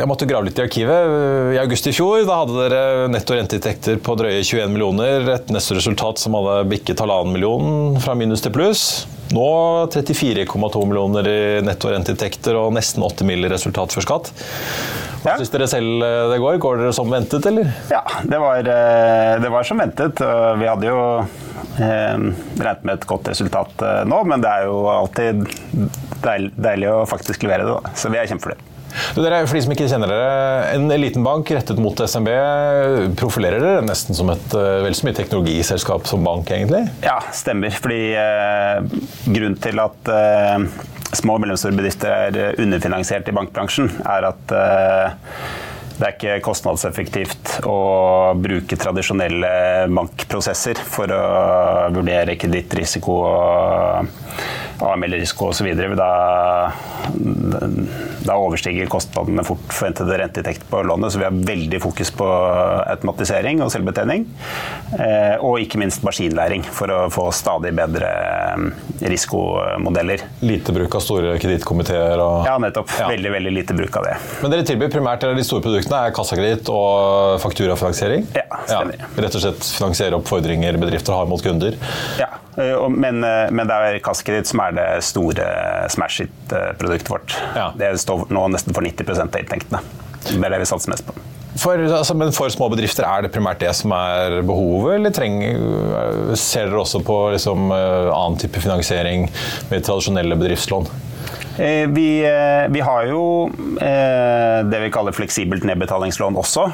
Jeg 0.00 0.10
måtte 0.10 0.26
grave 0.26 0.50
litt 0.50 0.58
i 0.58 0.66
arkivet. 0.66 1.16
I 1.54 1.62
august 1.62 1.86
i 1.86 1.94
fjor 1.94 2.26
da 2.26 2.42
hadde 2.42 2.58
dere 2.66 3.08
netto 3.14 3.38
renteinntekter 3.38 4.02
på 4.02 4.18
drøye 4.18 4.42
21 4.42 4.74
millioner. 4.74 5.30
Et 5.36 5.51
neste 5.54 5.76
resultat 5.76 6.20
som 6.22 6.36
hadde 6.38 6.68
bikket 6.70 7.02
halvannen 7.02 7.34
million 7.34 8.00
fra 8.02 8.14
minus 8.18 8.44
til 8.44 8.54
pluss. 8.54 8.84
Nå 9.32 9.44
34,2 9.92 10.82
millioner 10.88 11.28
i 11.28 11.42
netto 11.64 11.92
renteinntekter 11.92 12.58
og 12.58 12.72
nesten 12.76 13.04
80 13.04 13.28
mill. 13.28 13.46
resultat 13.52 13.94
før 13.96 14.04
skatt. 14.04 14.32
Hva 15.22 15.32
ja. 15.32 15.38
syns 15.38 15.52
dere 15.54 15.68
selv 15.70 16.02
det 16.32 16.40
går? 16.42 16.58
Går 16.62 16.82
dere 16.82 16.96
som 16.96 17.08
ventet, 17.12 17.46
eller? 17.48 17.70
Ja, 17.92 18.02
det 18.28 18.40
var, 18.42 18.66
det 19.42 19.52
var 19.54 19.68
som 19.68 19.80
ventet. 19.80 20.20
Vi 20.58 20.68
hadde 20.68 20.90
jo 20.90 20.98
eh, 21.22 22.26
regnet 22.58 22.84
med 22.84 22.98
et 22.98 23.08
godt 23.08 23.30
resultat 23.32 23.86
nå, 24.08 24.20
men 24.28 24.44
det 24.44 24.52
er 24.52 24.68
jo 24.68 24.82
alltid 24.90 25.46
deilig, 26.26 26.52
deilig 26.58 26.92
å 26.92 27.00
faktisk 27.08 27.46
levere 27.46 27.68
det. 27.68 27.78
Da. 27.78 27.96
Så 27.98 28.12
vi 28.12 28.20
er 28.20 28.30
kjempefornøyd. 28.30 28.71
Dere, 29.16 29.42
for 29.46 29.56
de 29.58 29.64
som 29.64 29.74
ikke 29.74 29.88
kjenner 29.90 30.10
dere, 30.10 30.76
En 30.76 30.88
liten 31.00 31.24
bank 31.26 31.50
rettet 31.54 31.80
mot 31.82 31.98
SMB 31.98 32.30
profilerer 33.18 33.62
dere 33.62 33.84
nesten 33.86 34.16
som 34.16 34.30
et 34.32 34.54
vel 34.54 34.94
så 34.96 35.08
mye 35.08 35.18
teknologiselskap 35.18 36.08
som 36.10 36.24
bank, 36.26 36.50
egentlig? 36.54 36.86
Ja, 37.04 37.18
stemmer. 37.34 37.74
Fordi 37.82 38.00
eh, 38.18 39.00
Grunnen 39.26 39.58
til 39.62 39.82
at 39.82 40.12
eh, 40.12 40.68
små 41.18 41.36
og 41.36 41.44
mellomstore 41.44 41.76
bedrifter 41.76 42.14
er 42.28 42.62
underfinansiert 42.62 43.28
i 43.28 43.36
bankbransjen, 43.36 43.90
er 44.08 44.30
at 44.32 44.56
eh, 44.56 45.36
det 45.98 46.08
er 46.08 46.14
ikke 46.16 46.38
kostnadseffektivt 46.46 47.50
å 47.68 48.32
bruke 48.40 48.78
tradisjonelle 48.80 49.52
bankprosesser 49.92 50.80
for 50.82 51.12
å 51.14 51.22
vurdere 51.94 52.34
kredittrisiko 52.40 53.18
og 53.28 54.08
AML-risiko 54.80 55.50
osv. 55.52 55.68
Da, 55.96 56.72
da 58.26 58.36
overstiger 58.38 58.88
kostnadene 58.90 59.44
fort 59.46 59.72
forventede 59.72 60.18
renteinntekt 60.18 60.64
på 60.70 60.82
lånet. 60.86 61.12
Så 61.12 61.20
vi 61.20 61.26
har 61.26 61.36
veldig 61.52 61.80
fokus 61.82 62.10
på 62.16 62.26
automatisering 62.26 63.62
og 63.64 63.72
selvbetjening. 63.74 64.26
Eh, 64.98 65.36
og 65.44 65.60
ikke 65.62 65.80
minst 65.82 66.04
maskinlæring 66.06 66.64
for 66.66 66.92
å 66.92 67.00
få 67.12 67.28
stadig 67.34 67.74
bedre 67.76 68.10
eh, 68.10 69.08
risikomodeller. 69.12 70.26
Lite 70.44 70.74
bruk 70.76 70.98
av 70.98 71.04
store 71.04 71.36
kredittkomiteer? 71.42 72.22
Og... 72.22 72.48
Ja, 72.48 72.56
nettopp. 72.62 72.92
Ja. 73.00 73.10
Veldig 73.12 73.34
veldig 73.36 73.54
lite 73.58 73.76
bruk 73.78 74.00
av 74.00 74.08
det. 74.08 74.16
Men 74.42 74.54
dere 74.54 74.66
tilbyr 74.68 74.92
primært 74.92 75.26
de 75.26 75.46
store 75.46 75.64
produktene 75.64 76.06
er 76.06 76.16
kassakreditt 76.16 76.70
og 76.72 77.40
fakturafinansiering? 77.42 78.28
Ja, 78.36 78.46
stemmer. 78.66 79.00
Ja, 79.00 79.10
rett 79.26 79.38
og 79.38 79.44
slett 79.44 79.66
finansiere 79.78 80.18
opp 80.18 80.28
fordringer 80.30 80.78
bedrifter 80.80 81.16
har 81.16 81.28
mot 81.30 81.42
kunder? 81.42 81.76
Ja, 82.20 82.30
men, 82.90 83.22
men 83.22 83.68
det 83.68 83.76
er 83.76 83.98
kassakreditt 84.04 84.50
som 84.50 84.61
er 84.68 84.78
det 84.78 84.88
store 85.06 85.48
smash 85.92 86.24
hit-produktet 86.24 87.10
vårt. 87.12 87.36
Ja. 87.56 87.70
Det 87.78 87.94
står 88.02 88.26
nå 88.32 88.46
nesten 88.54 88.76
for 88.76 88.86
90 88.86 89.12
av 89.18 89.28
inntektene. 89.28 89.82
Det 90.28 90.38
er 90.38 90.54
det 90.54 90.62
vi 90.62 90.70
satser 90.70 90.94
mest 90.94 91.06
på. 91.06 91.14
For, 91.62 91.76
altså, 91.76 92.14
men 92.16 92.32
for 92.32 92.48
små 92.48 92.70
bedrifter, 92.72 93.04
er 93.04 93.26
det 93.26 93.32
primært 93.34 93.60
det 93.60 93.74
som 93.76 93.92
er 93.92 94.38
behovet, 94.46 94.94
eller 94.96 95.12
trenger, 95.12 96.32
ser 96.40 96.70
dere 96.70 96.80
også 96.80 97.02
på 97.04 97.18
liksom, 97.34 97.68
annen 97.74 98.38
type 98.40 98.62
finansiering 98.62 99.28
med 99.68 99.84
tradisjonelle 99.84 100.38
bedriftslån? 100.40 100.88
Eh, 101.58 101.88
vi, 101.88 102.24
eh, 102.24 102.70
vi, 102.72 102.80
har 102.80 103.06
jo 103.06 103.50
eh, 103.80 104.64
det 104.64 104.80
vi 104.80 104.90
kaller 104.92 105.12
fleksibelt 105.12 105.66
nedbetalingslån 105.68 106.38
også. 106.40 106.68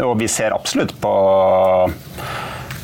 Og 0.00 0.14
vi 0.16 0.28
ser 0.30 0.54
absolutt 0.54 0.94
på 1.02 1.10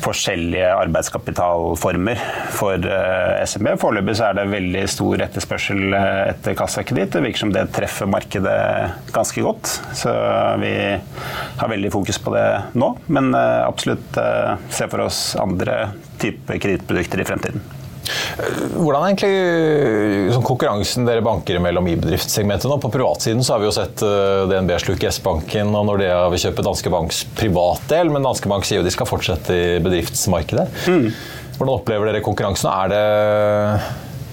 forskjellige 0.07 0.67
arbeidskapitalformer 0.71 2.21
for 2.55 2.81
uh, 2.87 3.43
SMB. 3.43 3.73
Foreløpig 3.81 4.17
er 4.23 4.37
det 4.37 4.47
veldig 4.51 4.83
stor 4.91 5.23
etterspørsel 5.27 5.95
eh, 5.97 6.21
etter 6.31 6.57
kassakreditt. 6.57 7.13
Det 7.15 7.23
virker 7.25 7.43
som 7.43 7.53
det 7.53 7.65
treffer 7.75 8.09
markedet 8.09 8.57
ganske 9.15 9.43
godt. 9.45 9.73
Så 9.97 10.13
vi 10.63 10.73
har 11.59 11.73
veldig 11.73 11.93
fokus 11.93 12.21
på 12.23 12.33
det 12.35 12.47
nå, 12.79 12.93
men 13.11 13.33
uh, 13.35 13.67
absolutt 13.67 14.21
se 14.73 14.87
for 14.89 15.07
oss 15.07 15.21
andre 15.39 15.91
typer 16.21 16.61
kredittprodukter 16.61 17.21
i 17.21 17.27
fremtiden. 17.27 17.76
Hvordan 18.77 19.01
er 19.01 19.07
egentlig 19.11 20.33
sånn 20.35 20.45
konkurransen 20.45 21.07
dere 21.07 21.23
banker 21.25 21.59
mellom 21.63 21.89
i 21.89 21.97
bedriftssegmentet 21.99 22.69
nå? 22.71 22.79
På 22.83 22.91
privatsiden 22.93 23.43
så 23.45 23.55
har 23.55 23.63
vi 23.63 23.69
jo 23.69 23.75
sett 23.75 24.03
eh, 24.05 24.45
DNB 24.51 24.73
sluke 24.83 25.11
S-banken 25.11 25.73
og 25.75 25.87
Nordea 25.89 26.25
vil 26.33 26.43
kjøpe 26.47 26.65
Danske 26.65 26.91
Banks 26.93 27.23
privatdel, 27.37 28.11
men 28.13 28.25
Danske 28.25 28.51
Bank 28.51 28.67
sier 28.67 28.81
jo 28.81 28.87
de 28.87 28.93
skal 28.93 29.09
fortsette 29.09 29.55
i 29.55 29.77
bedriftsmarkedet. 29.83 30.67
Mm. 30.87 31.09
Hvordan 31.57 31.73
opplever 31.79 32.11
dere 32.11 32.25
konkurransen? 32.25 32.69
Er 32.69 32.93
det 32.93 33.05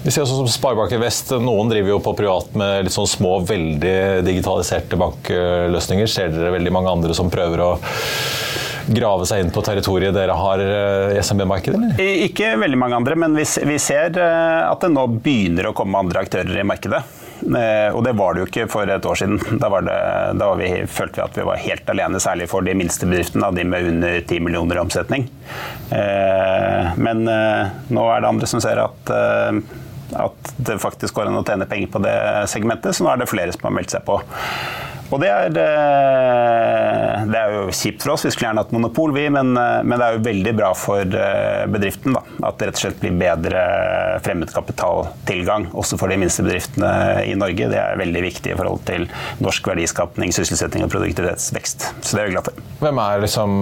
vi 0.05 0.11
ser 0.13 0.21
også 0.21 0.35
som 0.37 0.49
Sparebanken 0.53 1.01
Vest, 1.01 1.31
Noen 1.41 1.71
driver 1.71 1.95
jo 1.95 2.01
på 2.05 2.11
privat 2.13 2.51
med 2.53 2.85
litt 2.85 2.93
sånn 2.93 3.09
små, 3.09 3.39
veldig 3.49 4.21
digitaliserte 4.27 4.99
bankløsninger. 5.01 6.05
Ser 6.05 6.29
dere 6.29 6.51
veldig 6.53 6.73
mange 6.75 6.91
andre 6.93 7.15
som 7.17 7.31
prøver 7.33 7.63
å 7.65 7.69
grave 8.87 9.25
seg 9.27 9.43
inn 9.43 9.51
på 9.53 9.63
territoriet 9.65 10.15
dere 10.15 10.35
har 10.37 10.61
i 10.61 11.19
SMB-markedet? 11.21 11.99
Ikke 12.27 12.55
veldig 12.61 12.79
mange 12.79 12.99
andre, 12.99 13.17
men 13.19 13.37
vi, 13.37 13.45
ser 13.81 14.17
eh, 14.21 14.63
at 14.65 14.81
det 14.83 14.91
nå 14.93 15.07
begynner 15.15 15.69
å 15.69 15.75
komme 15.77 16.01
andre 16.01 16.25
aktører 16.25 16.59
i 16.61 16.67
markedet. 16.67 17.01
Eh, 17.45 17.89
og 17.91 18.03
det 18.05 18.15
var 18.17 18.35
det 18.35 18.43
jo 18.43 18.49
ikke 18.49 18.67
for 18.71 18.89
et 18.89 19.07
år 19.09 19.21
siden. 19.21 19.39
Da, 19.61 19.69
det, 19.85 19.97
da 20.41 20.51
vi, 20.59 20.69
følte 20.89 21.21
vi 21.21 21.25
at 21.25 21.39
vi 21.39 21.47
var 21.49 21.63
helt 21.65 21.89
alene, 21.95 22.21
særlig 22.23 22.49
for 22.51 22.65
de 22.65 22.75
minste 22.77 23.09
bedriftene, 23.09 23.51
de 23.55 23.65
med 23.69 23.89
under 23.93 24.19
10 24.21 24.45
millioner 24.45 24.79
i 24.79 24.83
omsetning. 24.85 25.27
Eh, 25.89 26.93
men 26.99 27.25
nå 27.25 28.05
er 28.11 28.23
det 28.23 28.31
andre 28.31 28.49
som 28.49 28.63
ser 28.63 28.83
at 28.85 29.17
at 30.15 30.51
det 30.61 30.77
faktisk 30.79 31.17
går 31.17 31.31
an 31.31 31.39
å 31.39 31.43
tjene 31.43 31.65
penger 31.67 31.89
på 31.91 31.99
det 32.03 32.15
segmentet, 32.51 32.93
så 32.95 33.03
nå 33.03 33.09
er 33.11 33.23
det 33.23 33.27
flere 33.27 33.51
som 33.55 33.65
har 33.65 33.73
meldt 33.73 33.95
seg 33.95 34.05
på. 34.05 34.19
Og 35.13 35.21
det 35.21 35.29
er, 35.29 35.57
eh, 35.61 37.25
det 37.29 37.37
er, 37.37 37.53
jo 37.53 37.73
kjipt 37.75 38.03
for 38.03 38.15
oss, 38.15 38.25
vi 38.25 38.31
skulle 38.33 38.49
gjerne 38.49 38.63
hatt 38.63 38.73
monopol, 38.73 39.13
vi, 39.15 39.27
men, 39.33 39.53
eh, 39.57 39.81
men, 39.85 39.99
det 39.99 40.07
er 40.07 40.17
jo 40.17 40.23
veldig 40.25 40.53
bra 40.57 40.71
for 40.77 41.01
eh, 41.05 41.65
bedriften. 41.71 42.15
Da, 42.17 42.23
at 42.49 42.57
det 42.59 42.69
rett 42.69 42.79
og 42.79 42.83
slett 42.85 43.01
blir 43.03 43.17
bedre 43.19 43.65
fremmedkapitaltilgang 44.25 45.69
også 45.77 45.99
for 46.01 46.11
de 46.11 46.19
minste 46.21 46.45
bedriftene 46.45 46.91
i 47.29 47.35
Norge. 47.37 47.69
Det 47.71 47.81
er 47.81 48.01
veldig 48.01 48.23
viktig 48.25 48.53
i 48.53 48.57
forhold 48.57 48.85
til 48.89 49.07
norsk 49.45 49.69
verdiskapning, 49.71 50.33
sysselsetting 50.35 50.85
og 50.85 50.91
produktivitetsvekst. 50.93 51.89
Så 52.01 52.17
det 52.17 52.23
er 52.23 52.31
vi 52.31 52.37
glad 52.37 52.49
for. 52.49 52.65
Hvem, 52.81 53.03
liksom, 53.25 53.59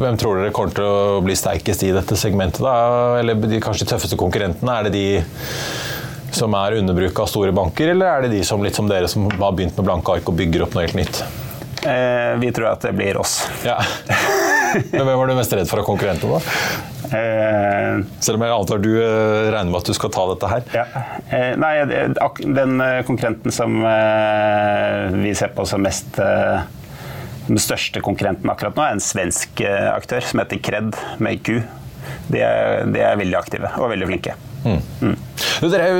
hvem 0.00 0.20
tror 0.20 0.40
dere 0.40 0.54
kommer 0.56 0.76
til 0.76 0.88
å 0.88 1.20
bli 1.26 1.36
sterkest 1.38 1.84
i 1.86 1.92
dette 1.96 2.18
segmentet? 2.18 2.64
da? 2.64 3.20
Eller 3.20 3.36
de 3.44 3.60
kanskje 3.62 3.88
tøffeste 3.92 4.18
konkurrentene? 4.20 4.80
Er 4.80 4.88
det 4.88 4.96
de 4.96 5.06
som 6.34 6.54
er 6.58 6.78
underbruk 6.80 7.18
av 7.22 7.28
store 7.30 7.52
banker, 7.56 7.92
eller 7.94 8.06
er 8.10 8.26
det 8.26 8.34
de 8.36 8.44
som, 8.44 8.62
litt 8.64 8.76
som 8.76 8.88
dere 8.90 9.08
som 9.08 9.28
har 9.30 9.52
begynt 9.56 9.76
med 9.78 9.86
blanke 9.86 10.16
ark 10.18 10.28
og 10.30 10.36
bygger 10.38 10.66
opp 10.66 10.74
noe 10.76 10.86
helt 10.86 10.98
nytt? 10.98 11.22
Eh, 11.86 12.34
vi 12.42 12.50
tror 12.52 12.72
at 12.72 12.82
det 12.82 12.92
blir 12.98 13.18
oss. 13.20 13.44
Ja. 13.64 13.78
Men 14.90 15.06
hvem 15.06 15.16
var 15.20 15.30
du 15.30 15.36
mest 15.38 15.52
redd 15.54 15.68
for 15.70 15.80
av 15.80 15.86
konkurrentene, 15.86 16.36
da? 16.36 16.40
Eh, 17.06 18.00
Selv 18.24 18.40
om 18.40 18.42
jeg 18.44 18.52
antar 18.56 18.80
du 18.82 18.90
eh, 18.98 19.46
regner 19.54 19.70
med 19.70 19.78
at 19.78 19.88
du 19.88 19.94
skal 19.96 20.10
ta 20.12 20.24
dette 20.32 20.50
her? 20.50 20.66
Ja. 20.74 20.84
Eh, 21.30 21.52
nei, 21.60 21.70
den 21.86 22.80
eh, 22.82 22.98
konkurrenten 23.06 23.54
som 23.54 23.78
eh, 23.86 25.14
vi 25.22 25.32
ser 25.38 25.54
på 25.56 25.64
som 25.70 25.84
mest 25.86 26.18
den 27.46 27.60
største 27.62 28.02
konkurrenten 28.02 28.50
akkurat 28.50 28.74
nå, 28.74 28.82
er 28.82 28.96
en 28.96 29.04
svensk 29.04 29.60
aktør 29.62 30.24
som 30.26 30.40
heter 30.42 30.58
Kred 30.66 30.96
med 31.22 31.44
Q. 31.46 31.60
De 32.26 32.40
er, 32.42 32.82
de 32.90 33.04
er 33.06 33.20
veldig 33.20 33.38
aktive 33.38 33.70
og 33.78 33.92
veldig 33.92 34.08
flinke. 34.10 34.34
Mm. 34.66 34.80
Mm. 35.00 35.16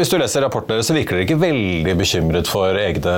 Hvis 0.00 0.10
du 0.10 0.16
leser 0.18 0.42
rapporten 0.42 0.82
så 0.82 0.94
virker 0.96 1.16
dere 1.16 1.26
ikke 1.26 1.38
veldig 1.38 1.94
bekymret 1.98 2.50
for 2.50 2.76
egne 2.80 3.14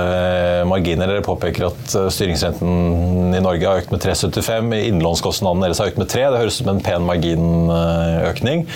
marginer. 0.69 1.09
Dere 1.09 1.25
påpeker 1.25 1.69
at 1.71 1.95
eh, 1.97 2.09
styringsrenten 2.13 3.33
i 3.33 3.41
Norge 3.43 3.65
har 3.65 3.81
økt 3.81 3.93
med 3.93 4.03
3,75. 4.05 4.69
Innlånskostnadene 4.91 5.67
deres 5.67 5.81
har 5.81 5.91
økt 5.91 6.01
med 6.01 6.11
3. 6.11 6.27
Det 6.29 6.43
høres 6.43 6.59
ut 6.59 6.63
som 6.63 6.73
en 6.75 6.83
pen 6.85 7.07
marginøkning. 7.09 8.67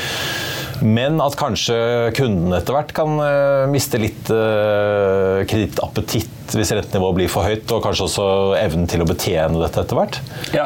Men 0.81 1.21
at 1.23 1.37
kanskje 1.39 1.75
kundene 2.17 2.59
etter 2.59 2.75
hvert 2.75 2.93
kan 2.95 3.19
uh, 3.19 3.69
miste 3.71 3.99
litt 4.01 4.31
uh, 4.33 5.43
kredittappetitt 5.49 6.43
hvis 6.57 6.73
rentenivået 6.75 7.17
blir 7.17 7.31
for 7.31 7.47
høyt, 7.47 7.69
og 7.71 7.81
kanskje 7.85 8.05
også 8.05 8.25
evnen 8.59 8.87
til 8.89 9.03
å 9.03 9.07
betjene 9.07 9.61
dette 9.61 9.83
etter 9.83 9.97
hvert? 9.97 10.17
Ja. 10.53 10.65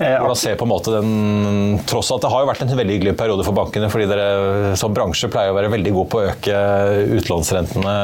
Eh, 0.00 0.16
Hvordan 0.16 0.38
ser 0.38 0.56
på 0.58 0.64
en 0.66 0.72
måte 0.72 0.94
den, 0.94 1.10
Tross 1.88 2.08
at 2.14 2.24
det 2.24 2.30
har 2.32 2.42
jo 2.42 2.48
vært 2.48 2.64
en 2.64 2.72
veldig 2.72 2.96
hyggelig 2.96 3.14
periode 3.20 3.44
for 3.46 3.56
bankene, 3.56 3.90
fordi 3.92 4.08
dere 4.10 4.72
som 4.80 4.94
bransje 4.96 5.28
pleier 5.32 5.52
å 5.52 5.58
være 5.58 5.72
veldig 5.74 5.92
gode 5.96 6.12
på 6.14 6.22
å 6.22 6.30
øke 6.32 6.62
utlånsrentene 7.18 7.96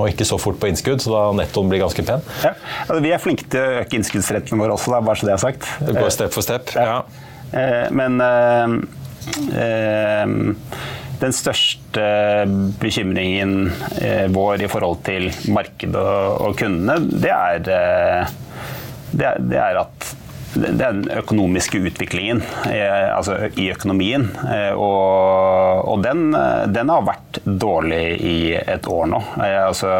og 0.00 0.08
ikke 0.12 0.28
så 0.28 0.38
fort 0.40 0.60
på 0.62 0.70
innskudd, 0.70 1.02
så 1.02 1.12
da 1.16 1.24
nettoen 1.42 1.72
blir 1.72 1.82
ganske 1.82 2.06
pen. 2.06 2.22
Ja. 2.44 2.54
Altså, 2.86 3.00
vi 3.04 3.12
er 3.16 3.22
flinke 3.22 3.50
til 3.50 3.64
å 3.64 3.82
øke 3.82 4.00
innskuddsrentene 4.00 4.62
våre 4.62 4.78
også, 4.78 4.94
da, 4.94 5.02
bare 5.10 5.20
så 5.20 5.28
det 5.28 5.36
er 5.36 5.44
sagt. 5.48 5.68
Det 5.82 5.98
går 5.98 6.14
step 6.14 6.38
for 6.38 6.46
step. 6.46 6.72
Ja. 6.78 7.02
ja. 7.50 7.68
Men 7.90 8.22
den 11.20 11.34
største 11.36 12.04
bekymringen 12.80 13.72
eh, 14.00 14.26
vår 14.32 14.64
i 14.64 14.70
forhold 14.70 15.02
til 15.06 15.28
markedet 15.52 16.06
og 16.40 16.56
kundene, 16.58 16.96
det 17.10 17.34
er, 17.34 17.68
eh, 17.76 18.32
det 19.12 19.60
er, 19.60 19.82
at 19.82 20.08
den 20.50 21.04
økonomiske 21.14 21.78
utviklingen 21.86 22.40
eh, 22.66 23.10
altså 23.14 23.36
i 23.54 23.68
økonomien. 23.70 24.26
Og, 24.74 25.84
og 25.92 26.02
den, 26.02 26.32
den, 26.74 26.90
har 26.90 27.06
vært 27.06 27.38
dårlig 27.44 28.02
i 28.18 28.38
et 28.58 28.88
år 28.90 29.12
nå. 29.12 29.20
Altså, 29.44 29.92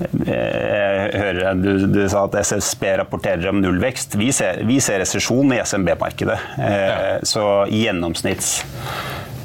jeg 0.00 1.20
hører 1.20 1.58
du, 1.60 1.70
du, 1.92 2.02
sa 2.10 2.24
at 2.26 2.36
SSB 2.40 2.86
rapporterer 3.02 3.50
om 3.50 3.60
nullvekst. 3.60 4.16
Vi 4.20 4.30
ser, 4.34 4.62
vi 4.68 4.80
ser 4.82 5.02
resesjon 5.02 5.52
i 5.54 5.60
SMB-markedet. 5.64 6.38
Ja. 6.60 6.98
Så 7.26 7.44
gjennomsnitts 7.68 8.52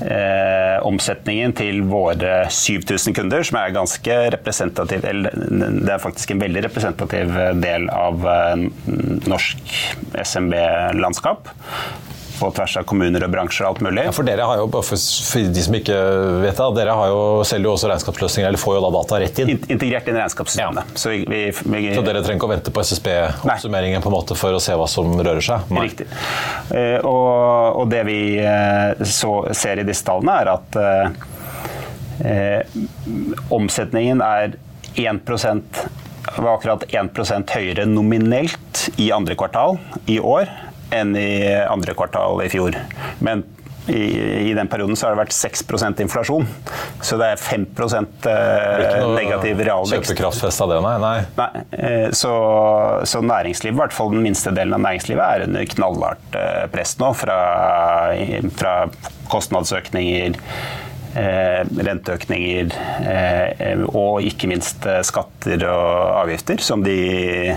eh, 0.06 0.78
omsetningen 0.86 1.56
til 1.58 1.84
våre 1.90 2.46
7000 2.52 3.16
kunder, 3.18 3.46
som 3.48 3.60
er 3.62 3.76
ganske 3.76 4.18
representativ 4.38 5.06
eller 5.08 5.36
Det 5.36 5.94
er 5.94 6.04
faktisk 6.04 6.32
en 6.32 6.44
veldig 6.44 6.66
representativ 6.70 7.40
del 7.62 7.90
av 7.94 8.28
eh, 8.32 8.68
norsk 9.28 9.80
SMB-landskap 10.24 11.52
på 12.40 12.50
tvers 12.56 12.78
av 12.80 12.86
kommuner 12.90 13.24
og 13.26 13.32
bransjer 13.34 13.66
og 13.66 13.76
alt 13.76 13.84
mulig. 13.86 14.06
Ja, 14.08 14.14
for 14.16 14.28
dere 14.28 14.48
har 14.50 14.62
jo, 14.62 14.68
for, 14.74 15.52
de 15.56 15.64
som 15.66 15.78
ikke 15.78 16.00
vet 16.44 16.60
det, 16.60 16.68
dere 16.80 16.96
har 17.00 17.12
jo, 17.12 17.22
selger 17.48 17.70
jo 17.70 17.74
også 17.76 17.92
regnskapsløsninger, 17.92 18.50
eller 18.50 18.62
får 18.62 18.78
jo 18.78 18.84
da 18.86 18.92
data 18.98 19.22
rett 19.24 19.42
inn? 19.44 19.54
Integrert 19.56 20.10
inn 20.10 20.18
i 20.18 20.22
regnskapssystemet. 20.22 20.94
Ja. 20.96 21.00
Så, 21.02 21.14
vi, 21.14 21.22
vi, 21.30 21.42
vi, 21.52 21.84
så, 21.96 22.06
dere 22.06 22.24
trenger 22.26 22.42
ikke 22.42 22.50
å 22.50 22.54
vente 22.56 22.76
på 22.76 22.86
SSB-oppsummeringen 22.90 24.04
på 24.06 24.12
en 24.12 24.18
måte 24.18 24.40
for 24.40 24.58
å 24.58 24.62
se 24.64 24.78
hva 24.78 24.88
som 24.92 25.16
rører 25.20 25.44
seg? 25.46 25.72
Nei. 25.76 25.88
Riktig. 25.90 26.10
Uh, 26.72 27.00
og, 27.02 27.82
og, 27.82 27.86
det 27.94 28.04
vi 28.10 28.20
uh, 28.42 29.06
så, 29.06 29.38
ser 29.56 29.82
i 29.82 29.88
disse 29.88 30.06
tallene, 30.08 30.40
er 30.42 30.52
at 30.56 30.80
eh, 32.26 32.76
omsetningen 33.54 34.22
er 34.24 34.56
1 34.96 35.22
var 36.38 36.56
akkurat 36.56 36.84
1% 36.90 37.54
høyere 37.56 37.86
nominelt 37.88 38.88
i 39.02 39.12
andre 39.14 39.38
kvartal 39.38 39.78
i 40.12 40.18
år 40.20 40.50
enn 41.02 41.16
i 41.20 41.30
andre 41.66 41.96
kvartal 41.98 42.44
i 42.46 42.50
fjor. 42.52 42.78
Men 43.24 43.44
i, 43.88 44.50
i, 44.50 44.54
den 44.54 44.68
perioden 44.68 44.98
så 44.98 45.08
har 45.08 45.14
det 45.14 45.22
vært 45.26 45.36
6% 45.36 46.02
inflasjon. 46.02 46.48
Så 47.06 47.18
det 47.22 47.28
er 47.36 47.42
5 47.42 47.66
eh, 47.76 48.96
negativ 49.14 49.62
realvekst. 49.62 50.10
Kjøpekraftfest 50.10 50.64
av 50.66 50.74
det, 50.74 50.80
nei? 50.86 50.96
nei. 51.04 51.18
nei 51.38 51.50
eh, 51.78 52.08
så, 52.16 52.32
så, 53.06 53.22
næringslivet, 53.22 53.76
i 53.76 53.82
hvert 53.84 53.94
fall 53.96 54.16
den 54.16 54.26
minste 54.26 54.54
delen 54.56 54.74
av 54.78 54.82
næringslivet, 54.88 55.26
er 55.26 55.46
under 55.50 55.70
knallhardt 55.76 56.40
eh, 56.40 56.64
press 56.74 56.98
nå 57.02 57.12
fra, 57.18 57.38
fra 58.58 58.74
kostnadsøkninger. 59.34 60.42
Eh, 61.16 61.62
renteøkninger 61.88 62.74
eh, 63.08 63.86
og 63.88 64.26
ikke 64.26 64.50
minst 64.52 64.84
skatter 65.08 65.62
og 65.70 66.26
avgifter, 66.26 66.60
som 66.60 66.84
de, 66.84 67.54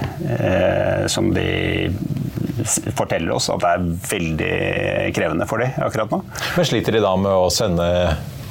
som 1.10 1.32
de 1.34 1.48
forteller 2.96 3.34
oss 3.36 3.48
at 3.52 3.62
det 3.62 3.74
er 3.74 3.86
veldig 4.10 4.52
krevende 5.16 5.46
for 5.50 5.62
dem 5.62 5.76
akkurat 5.84 6.12
nå. 6.14 6.22
Men 6.56 6.68
sliter 6.68 6.96
de 6.96 7.04
da 7.04 7.14
med 7.20 7.32
å 7.32 7.48
sende 7.52 7.88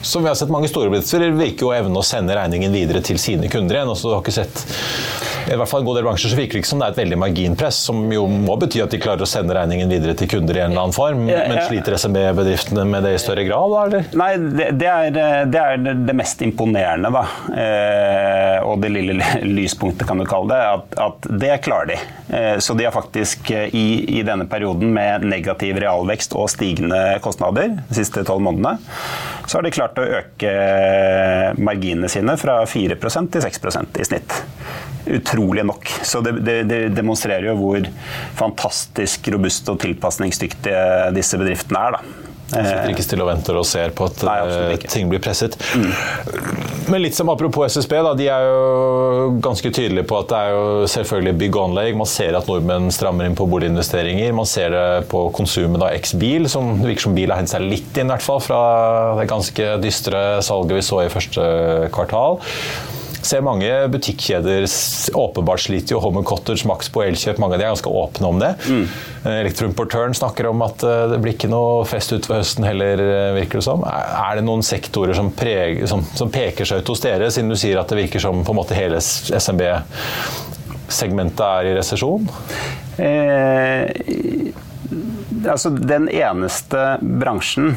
som 0.01 0.23
vi 0.23 0.29
har 0.29 0.35
sett 0.39 0.51
mange 0.53 0.69
store 0.71 0.91
bedrifter 0.93 1.29
virker 1.37 1.67
jo 1.67 1.73
evne 1.75 2.01
å 2.01 2.05
sende 2.05 2.35
regningen 2.37 2.73
videre 2.73 3.01
til 3.05 3.19
sine 3.21 3.49
kunder 3.51 3.79
igjen. 3.79 3.93
Også, 3.93 4.11
du 4.11 4.17
har 4.17 4.25
ikke 4.25 4.37
sett 4.39 4.65
i 5.47 5.55
hvert 5.55 5.69
fall 5.69 5.81
en 5.81 5.87
god 5.87 5.97
del 5.97 6.05
bransjer 6.07 6.31
så 6.31 6.37
virker 6.37 6.57
det 6.57 6.63
ikke 6.63 6.69
som 6.69 6.81
det 6.81 6.87
er 6.89 6.93
et 6.93 6.99
veldig 6.99 7.17
marginpress, 7.21 7.79
som 7.87 8.01
jo 8.11 8.25
må 8.31 8.57
bety 8.59 8.81
at 8.83 8.91
de 8.91 8.99
klarer 9.01 9.23
å 9.23 9.29
sende 9.29 9.55
regningen 9.55 9.91
videre 9.91 10.15
til 10.19 10.29
kunder 10.31 10.57
i 10.57 10.63
en 10.63 10.73
eller 10.73 10.87
annen 10.87 10.95
form. 10.95 11.23
Men 11.27 11.61
sliter 11.69 11.95
SMB-bedriftene 11.95 12.83
med 12.89 13.07
det 13.07 13.13
i 13.15 13.21
større 13.21 13.45
grad, 13.47 13.71
da, 13.71 13.83
eller? 13.87 14.09
Nei, 14.19 14.29
det, 14.43 14.69
det, 14.81 14.89
er, 14.91 15.47
det, 15.47 15.61
er, 15.61 15.95
det 16.09 16.15
mest 16.17 16.43
imponerende, 16.43 17.11
da. 17.15 17.23
Eh, 17.63 18.67
og 18.67 18.81
det 18.83 18.91
lille 18.91 19.31
lyspunktet, 19.47 20.07
kan 20.09 20.19
du 20.19 20.27
kalle 20.27 20.51
det. 20.51 20.59
At, 20.75 20.99
at 21.07 21.29
det 21.45 21.53
klarer 21.63 21.93
de. 21.93 21.99
Eh, 22.27 22.57
så 22.63 22.75
de 22.75 22.87
har 22.87 22.95
faktisk 22.95 23.51
eh, 23.55 23.71
i, 23.71 23.87
i, 24.19 24.25
denne 24.27 24.49
perioden 24.51 24.91
med 24.95 25.23
negativ 25.31 25.79
realvekst 25.79 26.35
og 26.35 26.51
stigende 26.51 26.99
kostnader 27.23 27.77
de 27.77 27.95
siste 27.95 28.25
tolv 28.27 28.43
månedene, 28.43 28.75
så 29.47 29.57
har 29.57 29.63
de 29.63 29.71
klart 29.71 29.99
å 29.99 30.05
øke 30.19 30.51
marginene 31.63 32.09
sine 32.11 32.35
fra 32.39 32.59
4% 32.67 33.31
til 33.31 33.45
6% 33.47 34.01
i 34.03 34.07
snitt 34.07 34.37
utrolig 35.07 35.63
nok. 35.63 35.87
Så 36.03 36.19
det, 36.21 36.33
det, 36.43 36.57
det, 36.67 36.79
demonstrerer 36.95 37.47
jo 37.47 37.57
hvor 37.61 37.87
fantastisk 38.35 39.29
robuste 39.31 39.71
og 39.71 39.79
tilpasningsdyktige 39.85 41.11
disse 41.15 41.39
bedriftene 41.39 41.85
er. 41.87 41.95
da. 41.97 42.26
Sitter 42.47 42.91
ikke 42.93 43.03
stille 43.03 43.25
og 43.25 43.31
venter 43.31 43.57
og 43.59 43.65
ser 43.67 43.91
på 43.95 44.07
at 44.07 44.23
Nei, 44.23 44.37
eh, 44.47 44.85
ting 44.87 45.09
blir 45.11 45.19
presset. 45.23 45.57
Mm. 45.75 45.91
Men 46.87 47.03
litt 47.03 47.17
som 47.17 47.27
apropos 47.31 47.67
SSB, 47.75 47.97
da, 48.05 48.13
de 48.15 48.29
er 48.31 48.45
jo 48.47 49.39
ganske 49.43 49.71
tydelige 49.75 50.07
på 50.07 50.21
at 50.21 50.29
det 50.31 50.39
er 50.39 50.53
jo 50.55 50.67
selvfølgelig 50.93 51.35
bygg 51.41 51.57
og 51.59 51.65
anlegg. 51.65 51.97
Man 51.99 52.09
ser 52.09 52.37
at 52.39 52.47
nordmenn 52.47 52.87
strammer 52.95 53.27
inn 53.27 53.35
på 53.37 53.47
boliginvesteringer. 53.51 54.31
Man 54.37 54.47
ser 54.47 54.71
det 54.71 54.85
på 55.11 55.25
konsumet 55.35 55.83
av 55.83 55.91
X 55.97 56.15
bil, 56.19 56.47
som 56.51 56.77
det 56.79 56.93
virker 56.93 57.09
som 57.09 57.17
bil 57.17 57.33
har 57.33 57.41
hentet 57.41 57.57
seg 57.57 57.67
litt 57.67 57.99
inn, 57.99 58.07
i 58.07 58.15
hvert 58.15 58.23
fall 58.23 58.39
fra 58.43 58.61
det 59.19 59.27
ganske 59.29 59.73
dystre 59.83 60.23
salget 60.45 60.79
vi 60.79 60.85
så 60.87 61.03
i 61.03 61.11
første 61.11 61.49
kvartal. 61.95 62.39
Ser 63.27 63.41
mange 63.45 63.69
butikkjeder 63.91 64.65
åpenbart 65.17 65.61
sliter 65.65 65.91
jo. 65.95 65.99
Home 66.03 66.23
Cottage, 66.27 66.67
Max 66.69 66.89
på 66.93 66.99
Elkjøp, 67.05 67.37
mange 67.41 67.55
av 67.57 67.61
de 67.61 67.65
er 67.67 67.73
ganske 67.75 67.93
åpne 68.01 68.25
om 68.29 68.37
det. 68.41 68.51
Mm. 68.67 68.85
Elektroimportøren 69.33 70.13
snakker 70.17 70.43
om 70.51 70.59
at 70.65 70.77
eh, 70.87 71.05
det 71.11 71.19
blir 71.23 71.33
ikke 71.35 71.51
noe 71.51 71.85
fest 71.89 72.09
utover 72.15 72.37
høsten 72.41 72.63
heller, 72.67 72.95
eh, 73.03 73.35
virker 73.41 73.57
det 73.61 73.67
som. 73.67 73.79
Er 73.87 74.05
er 74.27 74.33
det 74.41 74.47
noen 74.47 74.63
sektorer 74.65 75.13
som, 75.17 75.27
preger, 75.35 75.85
som, 75.89 76.01
som 76.17 76.29
peker 76.33 76.65
seg 76.67 76.75
ut 76.81 76.89
hos 76.91 77.03
dere, 77.03 77.31
siden 77.33 77.51
du 77.51 77.57
sier 77.59 77.77
at 77.79 77.89
det 77.91 78.01
virker 78.03 78.19
som 78.21 78.35
på 78.45 78.51
en 78.53 78.59
måte 78.59 78.77
hele 78.77 78.97
SMB-segmentet 79.01 81.45
er 81.47 81.63
i 81.71 81.75
resesjon? 81.77 82.23
Eh, 82.97 83.83
altså 85.47 85.71
den 85.75 86.07
eneste 86.09 86.83
bransjen 87.01 87.73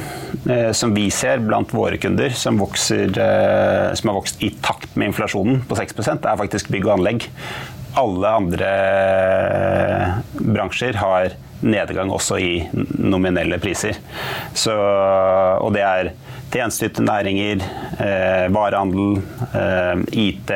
eh, 0.50 0.70
som 0.76 0.94
vi 0.94 1.08
ser 1.14 1.42
blant 1.44 1.72
våre 1.74 1.98
kunder 2.00 2.32
som, 2.36 2.60
vokser, 2.60 3.10
eh, 3.18 3.90
som 3.98 4.12
har 4.12 4.18
vokst 4.20 4.42
i 4.44 4.52
takt 4.62 4.96
med 4.96 5.12
inflasjonen 5.12 5.62
på 5.68 5.78
6% 5.78 6.26
er 6.26 6.40
faktisk 6.40 6.70
bygg 6.72 6.88
og 6.88 6.96
anlegg. 6.98 7.28
Alle 8.00 8.34
andre 8.40 8.72
eh, 9.50 10.18
bransjer 10.40 11.00
har 11.00 11.36
nedgang 11.60 12.10
også 12.12 12.38
i 12.40 12.52
nominelle 12.96 13.58
priser. 13.60 13.98
Så, 14.56 14.72
og 14.72 15.74
det 15.76 15.84
er 15.84 16.12
tjenesteytende 16.50 17.10
næringer, 17.10 17.66
eh, 18.00 18.46
varehandel, 18.54 19.20
eh, 19.54 20.04
IT 20.30 20.54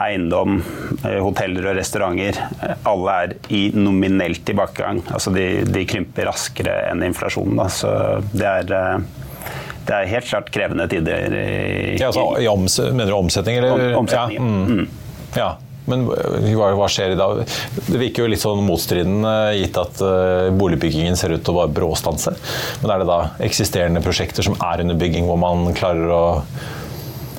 eiendom, 0.00 0.58
eh, 1.04 1.18
hoteller 1.22 1.70
og 1.70 1.76
restauranter, 1.78 2.38
eh, 2.62 2.74
alle 2.90 3.18
er 3.24 3.34
i 3.54 3.62
nominell 3.76 4.36
tilbakegang. 4.46 5.02
Altså 5.14 5.32
de, 5.34 5.64
de 5.68 5.84
krymper 5.88 6.28
raskere 6.30 6.78
enn 6.90 7.04
inflasjonen. 7.06 7.56
Da. 7.62 7.68
Så 7.72 7.92
det 8.34 8.48
er, 8.50 8.72
eh, 8.74 9.52
det 9.84 9.98
er 9.98 10.10
helt 10.14 10.30
klart 10.30 10.50
krevende 10.54 10.88
tider. 10.90 11.28
I, 11.34 11.98
Ja, 12.00 12.08
altså, 12.10 12.26
i 12.40 12.48
oms 12.50 12.78
mener 12.90 13.12
du 13.12 13.18
omsetning, 13.18 13.60
eller? 13.60 13.76
Om- 13.94 14.02
omsetning, 14.04 14.40
Ja, 14.40 14.74
mm. 14.74 14.88
ja. 15.36 15.52
Men 15.84 16.06
hva, 16.08 16.70
hva 16.78 16.86
skjer 16.88 17.12
i 17.12 17.16
dag? 17.20 17.42
Det 17.90 17.98
virker 18.00 18.24
jo 18.24 18.28
litt 18.32 18.40
sånn 18.40 18.62
motstridende, 18.64 19.32
gitt 19.58 19.76
at 19.76 19.98
uh, 20.00 20.46
boligbyggingen 20.56 21.12
ser 21.20 21.34
ut 21.34 21.42
til 21.44 21.52
å 21.52 21.58
bare 21.58 21.74
bråstanse. 21.76 22.32
Men 22.80 22.94
er 22.94 23.02
det 23.02 23.08
da 23.10 23.18
eksisterende 23.44 24.00
prosjekter 24.00 24.46
som 24.46 24.56
er 24.64 24.80
under 24.80 24.96
bygging, 24.96 25.26
hvor 25.28 25.36
man 25.42 25.66
klarer 25.76 26.08
å 26.08 26.22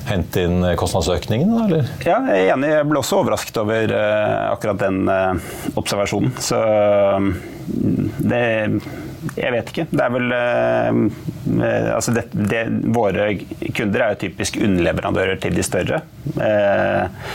hente 0.06 0.44
inn 0.46 0.64
kostnadsøkningen, 0.78 1.50
da, 1.52 1.64
eller? 1.66 1.90
Ja, 2.06 2.20
jeg 2.30 2.46
er 2.46 2.54
enig. 2.54 2.70
Jeg 2.72 2.88
ble 2.90 3.00
også 3.00 3.20
overrasket 3.22 3.60
over 3.62 3.92
eh, 3.96 4.34
akkurat 4.52 4.80
den 4.80 5.10
eh, 5.10 5.52
observasjonen. 5.78 6.34
Så 6.42 6.60
mm, 7.18 7.30
det 8.30 8.42
Jeg 9.36 9.52
vet 9.52 9.72
ikke. 9.72 9.86
Det 9.90 10.04
er 10.04 10.12
vel 10.14 10.34
eh, 10.36 11.00
eh, 11.58 11.88
Altså 11.94 12.14
det, 12.14 12.28
det, 12.32 12.64
våre 12.94 13.32
kunder 13.74 14.04
er 14.04 14.14
jo 14.14 14.20
typisk 14.26 14.60
underleverandører 14.62 15.40
til 15.42 15.56
de 15.56 15.66
større. 15.66 16.02
Eh, 16.38 17.26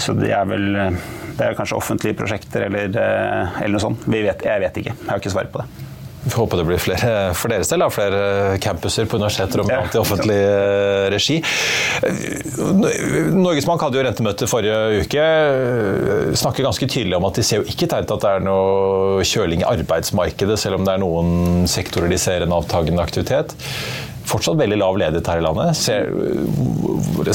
så 0.00 0.16
det 0.18 0.32
er 0.34 0.48
vel 0.50 0.64
Det 0.74 1.44
er 1.44 1.54
kanskje 1.58 1.76
offentlige 1.78 2.16
prosjekter 2.18 2.68
eller, 2.68 2.94
eh, 2.94 3.58
eller 3.60 3.76
noe 3.76 3.84
sånt. 3.84 4.08
Vet, 4.08 4.46
jeg 4.46 4.64
vet 4.64 4.84
ikke. 4.84 4.96
Jeg 5.02 5.10
har 5.10 5.20
ikke 5.20 5.36
svar 5.36 5.50
på 5.52 5.64
det. 5.64 5.93
Vi 6.24 6.32
håper 6.32 6.56
det 6.56 6.64
blir 6.64 6.80
flere 6.80 7.10
for 7.36 7.52
deres 7.52 7.68
del, 7.68 7.82
flere 7.92 8.20
campuser 8.64 9.04
på 9.08 9.18
universiteter 9.20 9.60
og 9.60 9.68
annet 9.68 9.96
i 9.96 10.00
offentlig 10.00 10.38
eh, 10.40 11.04
regi. 11.12 11.36
Eh, 12.06 13.28
Norges 13.36 13.68
Bank 13.68 13.84
hadde 13.84 14.00
jo 14.00 14.04
rentemøte 14.06 14.48
forrige 14.48 15.04
uke. 15.04 15.20
eh, 15.20 16.32
Snakker 16.40 16.64
ganske 16.64 16.88
tydelig 16.88 17.18
om 17.18 17.28
at 17.28 17.36
de 17.36 17.44
ser 17.44 17.60
jo 17.60 17.68
ikke 17.68 17.90
tegn 17.92 18.08
til 18.08 18.16
at 18.16 18.24
det 18.24 18.32
er 18.38 18.46
noe 18.46 19.26
kjøling 19.28 19.64
i 19.64 19.68
arbeidsmarkedet, 19.68 20.56
selv 20.60 20.80
om 20.80 20.88
det 20.88 20.96
er 20.96 21.04
noen 21.04 21.68
sektorer 21.70 22.08
de 22.12 22.20
ser 22.20 22.46
en 22.46 22.56
avtagende 22.56 23.04
aktivitet. 23.04 23.52
Fortsatt 24.24 24.56
veldig 24.56 24.80
lav 24.80 24.96
ledighet 24.96 25.28
her 25.28 25.42
i 25.42 25.44
landet. 25.44 25.76
Ser, 25.76 26.08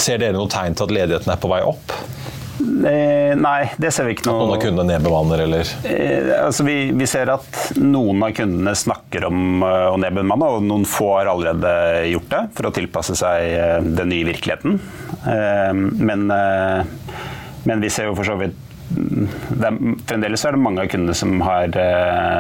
ser 0.02 0.18
dere 0.18 0.34
noe 0.34 0.50
tegn 0.50 0.74
til 0.74 0.90
at 0.90 0.96
ledigheten 0.98 1.36
er 1.36 1.42
på 1.42 1.52
vei 1.52 1.62
opp? 1.62 1.94
Eh, 2.60 3.36
nei, 3.40 3.72
det 3.80 3.92
ser 3.96 4.08
vi 4.08 4.16
ikke 4.18 4.28
Noen 4.28 4.42
av 4.44 4.50
noe 4.52 4.60
kundene 4.62 4.92
nedbemanner, 4.92 5.44
eller? 5.46 5.70
Eh, 5.88 6.32
altså 6.36 6.66
vi, 6.68 6.78
vi 6.96 7.08
ser 7.08 7.32
at 7.32 7.60
noen 7.80 8.24
av 8.26 8.34
kundene 8.36 8.74
snakker 8.76 9.30
om 9.30 9.64
eh, 9.64 9.86
å 9.94 10.00
nedbemanne, 10.02 10.50
og 10.58 10.66
noen 10.68 10.84
få 10.90 11.14
har 11.18 11.32
allerede 11.32 11.72
gjort 12.12 12.30
det 12.34 12.42
for 12.58 12.70
å 12.70 12.74
tilpasse 12.76 13.16
seg 13.20 13.48
eh, 13.56 13.78
den 13.84 14.12
nye 14.12 14.28
virkeligheten. 14.28 14.80
Eh, 15.24 15.72
men, 16.04 16.28
eh, 16.36 17.22
men 17.70 17.86
vi 17.86 17.92
ser 17.94 18.10
jo 18.10 18.18
for 18.20 18.28
så 18.28 18.36
vidt 18.40 18.66
er, 18.90 19.76
Fremdeles 20.10 20.44
er 20.50 20.56
det 20.56 20.64
mange 20.64 20.84
av 20.84 20.90
kundene 20.90 21.14
som, 21.16 21.36
har, 21.46 21.76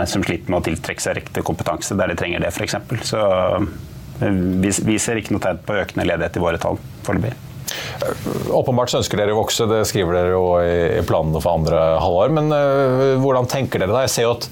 som 0.09 0.23
sliter 0.25 0.49
med 0.49 0.63
å 0.63 0.65
tiltrekke 0.65 1.03
seg 1.03 1.19
riktig 1.19 1.43
kompetanse 1.45 1.93
der 1.99 2.09
de 2.09 2.15
trenger 2.17 2.41
det, 2.41 2.49
f.eks. 2.49 2.79
Så 3.05 3.21
vi, 4.17 4.73
vi 4.89 4.97
ser 4.97 5.21
ikke 5.21 5.37
noe 5.37 5.45
tegn 5.45 5.61
på 5.67 5.77
økende 5.77 6.07
ledighet 6.09 6.41
i 6.41 6.43
våre 6.43 6.61
tall 6.63 6.81
foreløpig. 7.05 7.48
Åpenbart 8.53 8.91
så 8.91 8.99
ønsker 8.99 9.19
dere 9.19 9.35
å 9.35 9.39
vokse, 9.41 9.67
det 9.69 9.81
skriver 9.89 10.15
dere 10.15 10.33
jo 10.33 10.43
i 10.63 11.03
planene 11.07 11.41
for 11.43 11.59
andre 11.59 11.81
halvår. 12.01 12.33
Men 12.35 12.53
øh, 12.55 13.15
hvordan 13.21 13.49
tenker 13.51 13.81
dere 13.81 13.93
da? 13.93 14.03
Jeg 14.05 14.13
ser 14.13 14.27
jo 14.27 14.35
at 14.37 14.47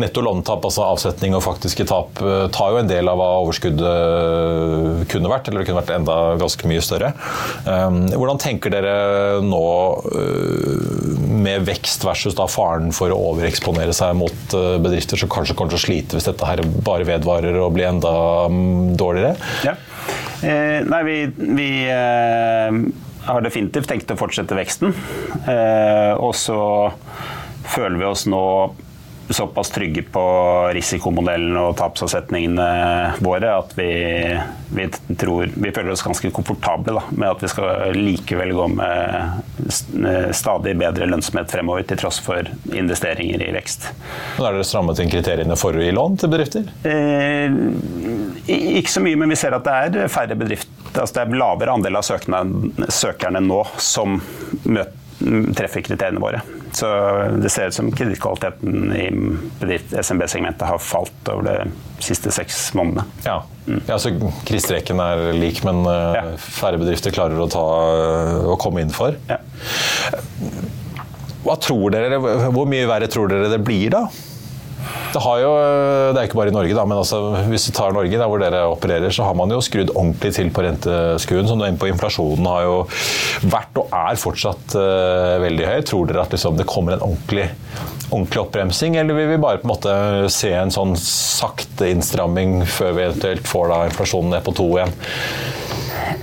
netto 0.00 0.24
lånetap, 0.24 0.64
altså 0.64 0.86
avsetning 0.86 1.36
og 1.36 1.44
faktiske 1.44 1.86
tap, 1.90 2.22
øh, 2.22 2.46
tar 2.54 2.74
jo 2.74 2.80
en 2.82 2.90
del 2.90 3.10
av 3.10 3.20
hva 3.20 3.30
overskuddet 3.42 5.06
kunne 5.12 5.32
vært, 5.32 5.48
eller 5.48 5.62
det 5.62 5.68
kunne 5.68 5.82
vært 5.82 5.94
enda 5.98 6.18
ganske 6.40 6.68
mye 6.70 6.82
større. 6.84 7.12
Hvordan 7.64 8.40
tenker 8.40 8.72
dere 8.72 8.94
nå 9.44 9.62
med 11.44 11.66
vekst 11.68 12.04
versus 12.06 12.36
da 12.38 12.46
faren 12.50 12.92
for 12.94 13.12
å 13.12 13.20
overeksponere 13.32 13.94
seg 13.96 14.16
mot 14.18 14.56
bedrifter 14.84 15.20
som 15.20 15.30
kanskje 15.32 15.56
kommer 15.58 15.74
til 15.74 15.80
å 15.80 15.84
slite 15.84 16.18
hvis 16.18 16.28
dette 16.28 16.48
her 16.48 16.62
bare 16.86 17.06
vedvarer 17.08 17.58
og 17.60 17.74
blir 17.76 17.90
enda 17.90 18.14
mm, 18.50 18.94
dårligere? 19.00 19.34
Ja. 19.66 19.76
Eh, 20.44 20.80
nei, 20.84 21.02
vi, 21.06 21.18
vi 21.36 21.68
eh, 21.88 22.78
har 23.26 23.44
definitivt 23.44 23.88
tenkt 23.88 24.12
å 24.12 24.18
fortsette 24.20 24.56
veksten. 24.58 24.94
Eh, 25.48 26.12
og 26.18 26.34
så 26.36 26.58
føler 27.74 28.00
vi 28.00 28.08
oss 28.10 28.26
nå 28.28 28.44
såpass 29.28 29.70
trygge 29.70 30.02
på 30.12 30.22
risikomodellen 30.76 31.56
og 31.56 31.76
tapsavsetningene 31.78 32.66
våre 33.24 33.54
at 33.56 33.72
vi, 33.78 33.88
vi, 34.76 34.88
tror, 35.16 35.48
vi 35.54 35.72
føler 35.72 35.94
oss 35.94 36.04
ganske 36.04 36.30
komfortable 36.34 36.98
da, 36.98 37.04
med 37.10 37.30
at 37.30 37.44
vi 37.44 37.50
skal 37.52 37.96
likevel 37.96 38.52
gå 38.56 38.68
med 38.76 39.72
stadig 40.36 40.76
bedre 40.80 41.08
lønnsomhet 41.08 41.50
fremover, 41.56 41.86
til 41.88 42.02
tross 42.04 42.20
for 42.24 42.48
investeringer 42.74 43.46
i 43.46 43.52
vekst. 43.56 43.88
Men 44.36 44.50
er 44.50 44.58
dere 44.58 44.68
strammet 44.68 45.00
inn 45.00 45.12
kriteriene 45.12 45.56
for 45.56 45.76
å 45.76 45.84
gi 45.84 45.94
lån 45.94 46.20
til 46.20 46.34
bedrifter? 46.34 46.68
Eh, 46.84 47.48
ikke 48.46 48.92
så 48.92 49.00
mye, 49.04 49.16
men 49.16 49.32
vi 49.32 49.38
ser 49.40 49.56
at 49.56 49.64
det 49.64 50.04
er 50.04 50.12
færre 50.12 50.36
bedrifter 50.38 50.70
altså 50.94 51.14
Det 51.16 51.22
er 51.24 51.38
lavere 51.40 51.72
andel 51.74 51.98
av 51.98 52.04
søkerne, 52.06 52.88
søkerne 52.92 53.40
nå 53.42 53.64
som 53.82 54.20
møter, 54.62 55.00
treffer 55.54 55.82
kriteriene 55.86 56.20
våre. 56.20 56.40
Så 56.74 56.88
det 57.38 57.50
ser 57.54 57.70
ut 57.70 57.76
som 57.76 57.90
kredittkvaliteten 57.94 58.94
i 58.98 59.78
SMB-segmentet 60.02 60.66
har 60.66 60.80
falt 60.82 61.30
over 61.30 61.46
de 61.46 62.02
siste 62.02 62.32
seks 62.34 62.58
månedene. 62.74 63.04
Ja. 63.24 63.36
ja 63.86 63.98
så 64.02 64.10
krisestreken 64.46 65.00
er 65.02 65.28
lik, 65.38 65.62
men 65.66 65.84
eh, 65.86 66.18
Ja. 66.18 66.24
færre 66.38 66.82
bedrifter 66.82 67.14
klarer 67.14 67.38
å, 67.40 67.48
ta, 67.50 67.64
å 68.50 68.58
komme 68.60 68.82
inn 68.84 68.92
for. 68.94 69.14
Ja. 69.30 69.38
Hva 71.44 71.58
tror 71.62 71.92
dere, 71.94 72.18
Hvor 72.18 72.66
mye 72.68 72.86
verre 72.88 73.08
tror 73.10 73.30
dere 73.30 73.50
det 73.52 73.62
blir 73.64 73.94
da? 73.94 74.06
Det, 75.14 75.20
har 75.22 75.38
jo, 75.38 75.50
det 76.10 76.20
er 76.20 76.26
ikke 76.26 76.38
bare 76.40 76.50
i 76.50 76.54
Norge, 76.54 76.74
da, 76.74 76.84
men 76.90 76.98
altså, 76.98 77.20
hvis 77.46 77.68
du 77.68 77.72
tar 77.76 77.94
Norge, 77.94 78.18
der 78.18 78.30
hvor 78.30 78.42
dere 78.42 78.64
opererer, 78.66 79.12
så 79.14 79.26
har 79.28 79.36
man 79.38 79.52
jo 79.54 79.60
skrudd 79.62 79.92
ordentlig 79.94 80.32
til 80.34 80.50
på 80.54 80.64
renteskuen. 80.66 81.46
Som 81.48 81.60
du 81.60 81.66
er 81.66 81.72
inne 81.72 81.80
på, 81.80 81.88
Inflasjonen 81.92 82.48
har 82.50 82.66
jo 82.66 82.76
vært 83.52 83.80
og 83.80 83.94
er 83.94 84.18
fortsatt 84.20 84.74
uh, 84.74 85.38
veldig 85.44 85.68
høy. 85.70 85.78
Tror 85.86 86.10
dere 86.10 86.24
at 86.26 86.34
liksom, 86.34 86.58
det 86.58 86.66
kommer 86.70 86.96
en 86.96 87.06
ordentlig, 87.06 87.46
ordentlig 88.10 88.42
oppbremsing, 88.42 88.98
eller 89.00 89.18
vil 89.20 89.32
vi 89.34 89.40
bare 89.46 89.62
på 89.62 89.68
en 89.68 89.74
måte 89.74 89.96
se 90.34 90.50
en 90.58 90.74
sånn 90.74 90.96
sakte 91.00 91.92
innstramming 91.94 92.60
før 92.66 92.98
vi 92.98 93.06
eventuelt 93.08 93.48
får 93.48 93.70
da 93.70 93.80
inflasjonen 93.92 94.34
ned 94.34 94.46
på 94.46 94.56
to 94.58 94.68
igjen? 94.76 94.94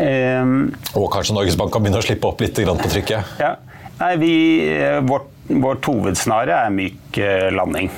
Um, 0.02 0.56
Og 0.98 1.12
kanskje 1.14 1.36
Norges 1.36 1.58
Bank 1.60 1.74
kan 1.74 1.84
begynne 1.84 2.00
å 2.02 2.06
slippe 2.06 2.28
opp 2.30 2.42
litt 2.44 2.58
grann 2.60 2.80
på 2.80 2.92
trykket? 2.92 3.38
Ja. 3.42 3.56
Nei, 4.02 4.16
vi, 4.18 4.34
eh, 4.82 5.00
vårt, 5.06 5.30
vårt 5.48 5.86
hovedscenario 5.86 6.56
er 6.58 6.72
myk 6.74 7.18
eh, 7.22 7.52
landing. 7.54 7.92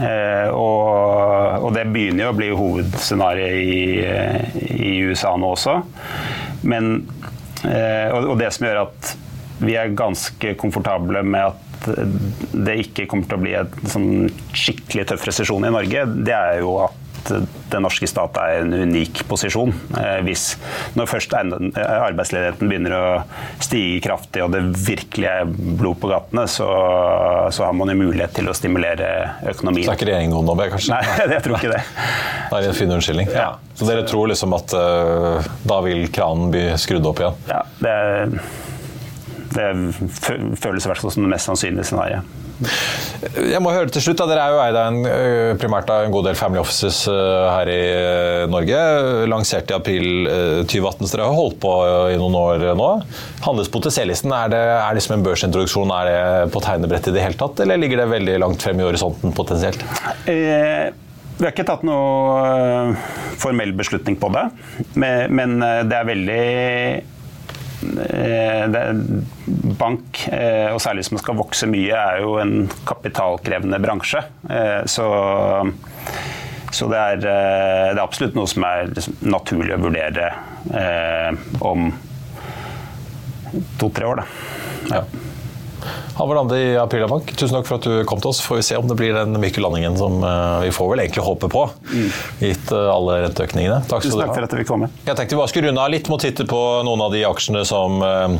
Eh, 0.00 0.48
og, 0.56 1.66
og 1.66 1.74
det 1.76 1.82
begynner 1.92 2.24
jo 2.24 2.30
å 2.32 2.36
bli 2.38 2.48
hovedscenarioet 2.56 3.58
i, 3.60 3.82
eh, 4.00 4.54
i 4.80 4.94
USA 5.04 5.34
nå 5.36 5.50
også. 5.52 5.74
Men, 6.64 6.88
eh, 7.60 8.08
og, 8.08 8.30
og 8.32 8.40
det 8.40 8.48
som 8.56 8.70
gjør 8.70 8.86
at 8.86 9.12
vi 9.60 9.76
er 9.76 9.92
ganske 9.92 10.54
komfortable 10.56 11.20
med 11.28 11.50
at 11.50 11.66
det 12.56 12.78
ikke 12.86 13.04
kommer 13.10 13.28
til 13.28 13.36
å 13.36 13.44
bli 13.44 13.52
en 13.60 13.92
sånn 13.92 14.10
skikkelig 14.56 15.10
tøff 15.12 15.28
resesjon 15.28 15.68
i 15.68 15.74
Norge, 15.76 16.06
det 16.24 16.36
er 16.36 16.62
jo 16.64 16.78
at 16.86 16.96
den 17.28 17.84
norske 17.84 18.08
stat 18.08 18.38
er 18.40 18.54
i 18.54 18.60
en 18.64 18.74
unik 18.88 19.22
posisjon. 19.28 19.72
Eh, 19.98 20.18
Hvis, 20.26 20.54
når 20.98 21.10
først 21.10 21.34
eh, 21.36 21.80
arbeidsledigheten 21.80 22.70
begynner 22.70 22.96
å 22.96 23.04
stige 23.62 24.00
kraftig 24.04 24.44
og 24.44 24.54
det 24.54 24.62
virkelig 24.86 25.28
er 25.30 25.50
blod 25.50 26.00
på 26.02 26.10
gatene, 26.10 26.46
så, 26.50 26.68
så 27.52 27.66
har 27.66 27.76
man 27.76 27.92
jo 27.92 27.98
mulighet 28.00 28.34
til 28.40 28.50
å 28.50 28.56
stimulere 28.56 29.10
økonomien. 29.52 29.86
Så 29.86 29.94
er 29.94 30.00
ikke 30.00 30.10
regjeringen 30.10 30.36
god 30.38 30.50
nok, 30.50 30.64
kanskje? 30.76 30.96
Nei, 30.96 31.18
jeg 31.36 31.44
tror 31.46 31.58
ikke 31.60 31.74
det. 31.74 31.82
Det 32.50 32.62
er 32.62 32.70
en 32.70 32.80
fin 32.80 32.96
unnskyldning. 32.96 33.30
Ja. 33.34 33.50
Så 33.78 33.86
dere 33.88 34.04
tror 34.04 34.28
liksom 34.28 34.52
at 34.52 34.74
uh, 34.76 35.46
da 35.64 35.78
vil 35.86 36.08
kranen 36.12 36.50
bli 36.52 36.66
skrudd 36.80 37.06
opp 37.08 37.22
igjen? 37.22 37.38
Ja, 37.48 37.60
det 37.80 37.92
er, 37.94 38.34
det 39.54 39.66
føles 40.60 40.84
i 40.84 40.90
hvert 40.90 41.00
fall 41.02 41.12
som 41.12 41.26
det 41.26 41.32
mest 41.32 41.48
sannsynlige 41.48 41.88
scenarioet. 41.90 42.36
Jeg 43.40 43.60
må 43.64 43.72
høre 43.72 43.88
til 43.92 44.04
slutt, 44.04 44.20
da. 44.20 44.26
Dere 44.28 44.44
er 44.44 44.54
jo 44.54 44.60
eid 44.60 44.76
av 44.76 44.90
en, 44.90 45.56
primært 45.60 45.90
av 45.92 46.04
en 46.04 46.12
god 46.12 46.28
del 46.28 46.38
family 46.38 46.60
offices 46.60 47.02
her 47.08 47.70
i 47.72 47.80
Norge. 48.52 48.80
Lansert 49.32 49.72
i 49.72 49.76
april 49.76 50.28
2018, 50.68 51.08
så 51.08 51.16
dere 51.16 51.28
har 51.30 51.38
holdt 51.38 51.60
på 51.62 51.74
i 52.12 52.18
noen 52.20 52.36
år 52.42 52.66
nå. 52.78 52.90
Handles 53.46 53.72
på 53.72 53.80
OTC-listen. 53.80 54.34
Er 54.36 54.52
det 54.52 54.64
er 54.76 54.98
liksom 54.98 55.16
en 55.16 55.24
børsintroduksjon 55.26 55.94
er 55.96 56.10
det 56.10 56.18
på 56.54 56.62
tegnebrettet 56.64 57.14
i 57.14 57.18
det 57.18 57.28
hele 57.28 57.40
tatt, 57.40 57.64
eller 57.64 57.80
ligger 57.80 58.04
det 58.04 58.10
veldig 58.12 58.40
langt 58.44 58.66
frem 58.66 58.82
i 58.82 58.90
horisonten 58.90 59.36
potensielt? 59.36 59.86
Eh 60.30 60.90
vi 61.40 61.46
har 61.46 61.54
ikke 61.54 61.64
tatt 61.64 61.84
noe 61.88 62.90
formell 63.40 63.70
beslutning 63.72 64.18
på 64.20 64.28
det, 64.34 64.42
men 65.00 65.54
det 65.88 65.96
er 65.96 66.08
veldig 66.10 66.36
det 66.36 67.19
bank, 69.80 70.24
og 70.30 70.80
særlig 70.82 71.04
hvis 71.04 71.12
man 71.14 71.22
skal 71.22 71.38
vokse 71.38 71.68
mye, 71.70 71.96
er 71.96 72.20
jo 72.24 72.34
en 72.42 72.54
kapitalkrevende 72.88 73.80
bransje. 73.82 74.20
Så, 74.90 75.06
så 76.70 76.90
det, 76.92 77.00
er, 77.00 77.22
det, 77.24 77.32
er, 77.94 78.02
absolutt 78.02 78.36
noe 78.36 78.50
som 78.50 78.66
er 78.68 78.92
naturlig 79.24 79.76
å 79.78 79.82
vurdere 79.86 80.28
om 81.64 81.90
to-tre 83.80 84.12
år. 84.12 84.22
Da. 84.22 85.00
Ja. 85.00 85.29
Halvor 86.20 86.34
Lande 86.34 86.58
i 86.58 86.76
Aprila 86.76 87.08
Bank, 87.08 87.30
tusen 87.32 87.54
takk 87.56 87.64
for 87.64 87.78
at 87.78 87.86
du 87.88 88.02
kom 88.04 88.20
til 88.20 88.28
oss. 88.28 88.42
Får 88.44 88.58
vi 88.58 88.64
se 88.66 88.76
om 88.76 88.84
det 88.84 88.96
blir 88.98 89.14
den 89.16 89.32
myke 89.40 89.62
landingen 89.64 89.94
som 89.96 90.18
eh, 90.20 90.66
vi 90.66 90.72
får 90.76 90.90
vel 90.90 91.00
egentlig 91.06 91.24
håpe 91.24 91.48
på, 91.48 91.62
gitt 92.42 92.72
eh, 92.76 92.88
alle 92.92 93.14
renteøkningene. 93.22 93.78
Takk 93.88 94.04
tusen 94.04 94.20
takk 94.20 94.34
for 94.34 94.44
at 94.44 94.56
vi 94.58 94.66
kom 94.68 94.84
med. 94.84 94.98
Jeg 95.06 95.16
tenkte 95.16 95.32
vi 95.32 95.38
bare 95.40 95.52
skulle 95.52 95.70
runde 95.70 95.86
av 95.86 95.94
litt 95.94 96.10
mot 96.12 96.20
titte 96.20 96.44
på 96.50 96.60
noen 96.84 97.06
av 97.06 97.16
de 97.16 97.22
aksjene 97.24 97.64
som 97.64 98.04
uh, 98.04 98.36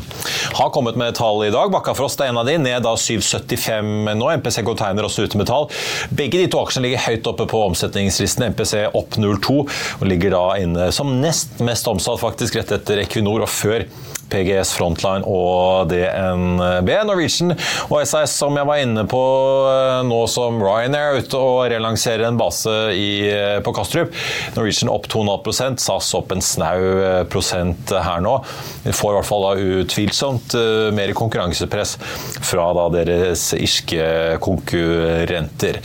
har 0.59 0.69
kommet 0.77 0.99
med 1.01 1.17
tall 1.17 1.41
i 1.47 1.49
dag. 1.49 1.73
Bakkafrost 1.73 2.21
er 2.21 2.29
en 2.29 2.43
av 2.43 2.45
de, 2.45 2.59
ned 2.61 2.85
da 2.85 2.93
7,75 2.93 4.13
nå. 4.13 4.29
MPC 4.43 4.61
Container 4.69 5.09
også 5.09 5.25
ute 5.25 5.41
med 5.41 5.49
tall. 5.49 5.65
Begge 6.13 6.37
de 6.37 6.45
to 6.53 6.61
aksjene 6.61 6.85
ligger 6.85 7.05
høyt 7.07 7.33
oppe 7.33 7.49
på 7.49 7.65
omsetningslisten. 7.71 8.45
MPC 8.53 8.91
opp 8.93 9.17
0,2 9.17 9.57
og 9.65 10.05
ligger 10.05 10.37
da 10.37 10.45
inne 10.61 10.91
som 10.93 11.17
nest 11.17 11.57
mest 11.65 11.89
omsatt, 11.89 12.21
faktisk, 12.21 12.61
rett 12.61 12.77
etter 12.77 13.01
Equinor 13.07 13.41
og 13.47 13.49
før 13.49 13.89
PGS 14.31 14.73
Frontline 14.77 15.27
og 15.27 15.91
DNB. 15.91 16.89
Norwegian 17.07 17.53
og 17.89 18.01
SAS, 18.07 18.33
som 18.39 18.55
jeg 18.57 18.67
var 18.67 18.81
inne 18.81 19.05
på 19.09 19.21
eh, 19.69 20.01
nå 20.07 20.21
som 20.31 20.61
Ryanair 20.63 21.17
er 21.17 21.25
ute 21.25 21.39
og 21.39 21.59
relanserer 21.73 22.27
en 22.27 22.39
base 22.39 22.73
i, 22.95 23.11
eh, 23.29 23.57
på 23.63 23.73
Kastrup. 23.75 24.15
Norwegian 24.55 24.91
opp 24.91 25.09
2,5% 25.11 25.83
SAS 25.83 26.11
opp 26.17 26.33
en 26.35 26.43
snau 26.45 26.79
eh, 26.81 27.21
prosent 27.31 27.91
her 27.91 28.23
nå. 28.23 28.37
Vi 28.85 28.95
får 28.95 29.13
i 29.13 29.19
hvert 29.19 29.29
fall 29.29 29.47
utvilsomt 29.81 30.55
mer 30.95 31.13
konkurransepress 31.17 31.97
fra 32.45 32.69
deres 32.93 33.51
irske 33.57 34.05
konkurrenter. 34.43 35.79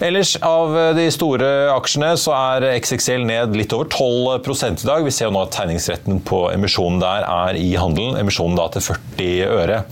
Ellers 0.00 0.32
av 0.40 0.72
de 0.96 1.02
store 1.12 1.48
aksjene 1.74 2.14
så 2.16 2.32
er 2.32 2.64
XXL 2.78 3.26
ned 3.28 3.56
litt 3.58 3.74
over 3.76 3.90
12% 3.92 4.80
i 4.80 4.88
dag. 4.88 5.04
Vi 5.04 5.12
ser 5.12 5.28
jo 5.28 5.34
nå 5.36 5.42
at 5.44 5.52
tegningsretten 5.52 6.22
på 6.24 6.46
emisjonen 6.54 7.02
der 7.02 7.26
er 7.28 7.58
i 7.60 7.74
handelen. 7.76 8.16
Emisjonen 8.16 8.56
da 8.56 8.70
til 8.72 8.86
40 8.86 9.58
øre. 9.58 9.82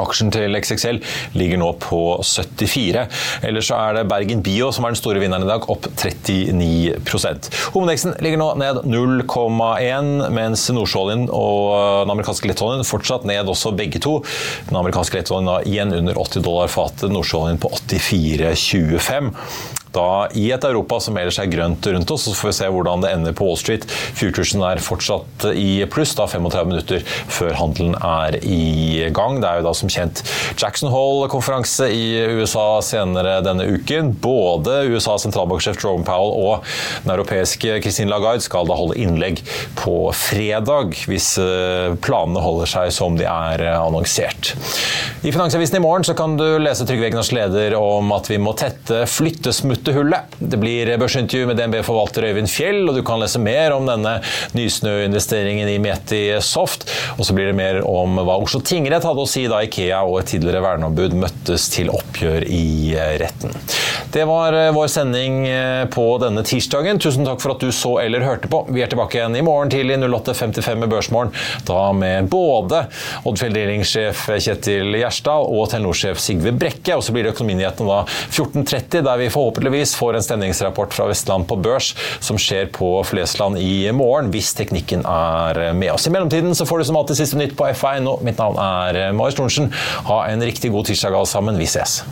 Aksjen 0.00 0.32
til 0.34 0.56
XXL 0.58 1.00
ligger 1.38 1.60
nå 1.60 1.70
på 1.82 2.00
74. 2.24 3.04
Ellers 3.46 3.70
så 3.70 3.78
er 3.78 3.98
det 3.98 4.06
Bergen 4.10 4.42
Bio 4.44 4.70
som 4.74 4.86
er 4.86 4.94
den 4.94 5.00
store 5.00 5.22
vinneren 5.22 5.46
i 5.46 5.50
dag, 5.50 5.68
opp 5.70 5.88
39% 6.00 7.50
Hovedveksten 7.74 8.16
ligger 8.24 8.40
nå 8.40 8.50
ned 8.60 8.82
0,1, 8.88 10.10
mens 10.34 10.66
nordsjøoljen 10.74 11.28
og 11.28 12.04
den 12.04 12.14
amerikanske 12.14 12.50
lettoljen 12.50 12.86
fortsatt 12.86 13.26
ned 13.28 13.50
også 13.50 13.74
begge 13.76 14.02
to. 14.02 14.18
Den 14.68 14.80
amerikanske 14.80 15.20
lettoljen 15.20 15.50
igjen 15.68 15.94
under 15.96 16.18
80 16.20 16.44
dollar 16.44 16.72
fatet, 16.72 17.12
nordsjøoljen 17.12 17.60
på 17.62 17.72
84,25 17.78 19.32
da 19.94 20.26
i 20.34 20.48
et 20.54 20.64
Europa 20.66 20.98
som 21.02 21.16
ellers 21.18 21.38
er 21.40 21.50
grønt 21.52 21.86
rundt 21.86 22.10
oss. 22.14 22.26
Så 22.28 22.36
får 22.38 22.50
vi 22.50 22.56
se 22.58 22.70
hvordan 22.74 23.04
det 23.04 23.12
ender 23.14 23.36
på 23.36 23.46
Wall 23.48 23.58
Street. 23.60 23.86
Futuresen 24.18 24.64
er 24.66 24.82
fortsatt 24.82 25.46
i 25.54 25.84
pluss, 25.90 26.14
da 26.18 26.26
35 26.30 26.70
minutter 26.70 27.04
før 27.32 27.54
handelen 27.58 27.96
er 27.98 28.38
i 28.42 29.08
gang. 29.14 29.40
Det 29.42 29.50
er 29.50 29.60
jo 29.60 29.68
da 29.68 29.74
som 29.76 29.92
kjent 29.92 30.24
Jackson 30.60 30.92
Hall-konferanse 30.92 31.88
i 31.92 32.04
USA 32.40 32.66
senere 32.84 33.38
denne 33.44 33.66
uken. 33.76 34.12
Både 34.24 34.82
USAs 34.90 35.26
sentralbanksjef 35.26 35.78
Jerome 35.80 36.06
Powell 36.06 36.34
og 36.34 36.74
den 37.04 37.14
europeiske 37.16 37.78
Christine 37.84 38.12
Lagarde 38.12 38.44
skal 38.44 38.68
da 38.68 38.76
holde 38.78 38.98
innlegg 39.00 39.42
på 39.78 39.96
fredag, 40.16 40.96
hvis 41.10 41.34
eh, 41.42 41.94
planene 42.04 42.42
holder 42.42 42.70
seg 42.70 42.92
som 42.94 43.18
de 43.18 43.26
er 43.28 43.64
eh, 43.64 43.78
annonsert. 43.78 44.54
I 45.24 45.32
Finansavisen 45.32 45.78
i 45.78 45.82
morgen 45.84 46.06
kan 46.16 46.36
du 46.38 46.46
lese 46.60 46.86
Trygve 46.88 47.08
Egnars 47.08 47.32
leder 47.34 47.76
om 47.78 48.12
at 48.14 48.28
vi 48.30 48.38
må 48.40 48.52
tette 48.58 49.04
flyttesmutt 49.08 49.83
Hyttehullet. 49.84 50.20
Det 50.38 50.56
blir 50.56 50.96
børsintervju 50.96 51.46
med 51.46 51.56
DNB-forvalter 51.56 52.24
Øyvind 52.24 52.48
Fjell, 52.48 52.88
og 52.88 52.96
du 52.96 53.02
kan 53.04 53.20
lese 53.20 53.36
mer 53.42 53.74
om 53.76 53.84
denne 53.84 54.14
Nysnø-investeringen 54.56 55.68
i 55.68 55.76
Meti 55.82 56.22
Soft. 56.40 56.86
Og 57.18 57.26
så 57.28 57.36
blir 57.36 57.50
det 57.50 57.56
mer 57.58 57.82
om 57.84 58.16
hva 58.16 58.38
Oslo 58.40 58.62
tingrett 58.64 59.04
hadde 59.04 59.20
å 59.20 59.28
si 59.28 59.44
da 59.50 59.60
Ikea 59.66 60.00
og 60.08 60.22
et 60.22 60.32
tidligere 60.32 60.62
verneombud 60.64 61.16
møttes 61.20 61.68
til 61.74 61.92
oppgjør 61.92 62.46
i 62.48 62.94
retten. 63.20 63.52
Det 64.14 64.24
var 64.30 64.56
eh, 64.56 64.70
vår 64.72 64.88
sending 64.88 65.42
eh, 65.50 65.84
på 65.92 66.06
denne 66.22 66.46
tirsdagen. 66.48 67.02
Tusen 67.02 67.28
takk 67.28 67.44
for 67.44 67.52
at 67.52 67.60
du 67.60 67.68
så 67.74 67.98
eller 68.00 68.24
hørte 68.24 68.48
på. 68.48 68.62
Vi 68.72 68.80
er 68.80 68.88
tilbake 68.88 69.20
igjen 69.20 69.36
i 69.36 69.44
morgen 69.44 69.72
tidlig 69.74 70.00
08.55 70.00 70.80
med 70.80 70.92
Børsmorgen. 70.94 71.34
Da 71.68 71.90
med 71.92 72.30
både 72.32 72.86
Oddfjell 73.28 73.52
Delingsjef 73.58 74.30
Kjetil 74.32 74.96
Gjerstad 74.96 75.44
og 75.44 75.68
Telenor-sjef 75.74 76.22
Sigve 76.22 76.56
Brekke. 76.56 76.96
Og 76.96 77.04
så 77.04 77.12
blir 77.12 77.28
det 77.28 77.34
Økonominyhetene 77.34 77.90
da 77.90 78.00
14.30, 78.08 79.04
der 79.04 79.20
vi 79.20 79.30
forhåpentligvis 79.34 79.73
sannsynligvis 79.74 79.94
får 79.96 80.14
en 80.14 80.22
stemningsrapport 80.22 80.94
fra 80.94 81.06
Vestland 81.08 81.48
på 81.48 81.56
børs, 81.56 81.94
som 82.20 82.38
skjer 82.38 82.70
på 82.72 83.02
Flesland 83.04 83.58
i 83.58 83.90
morgen, 83.92 84.30
hvis 84.30 84.54
teknikken 84.54 85.04
er 85.04 85.74
med 85.74 85.92
oss. 85.92 86.06
I 86.06 86.10
mellomtiden 86.10 86.54
så 86.54 86.66
får 86.66 86.78
du 86.78 86.84
som 86.84 86.96
alltid 86.96 87.16
siste 87.16 87.38
nytt 87.38 87.56
på 87.56 87.66
FA.no. 87.74 88.20
Mitt 88.22 88.38
navn 88.38 88.58
er 88.58 89.12
Marius 89.12 89.34
Thorensen. 89.34 89.72
Ha 90.06 90.26
en 90.28 90.42
riktig 90.42 90.70
god 90.70 90.86
tirsdag 90.86 91.14
alle 91.14 91.26
sammen. 91.26 91.58
Vi 91.58 91.66
ses. 91.66 92.04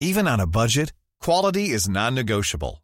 Even 0.00 0.28
on 0.28 0.38
a 0.38 0.46
budget, 0.46 0.92
quality 1.22 1.72
is 1.72 1.88
non-negotiable. 1.88 2.83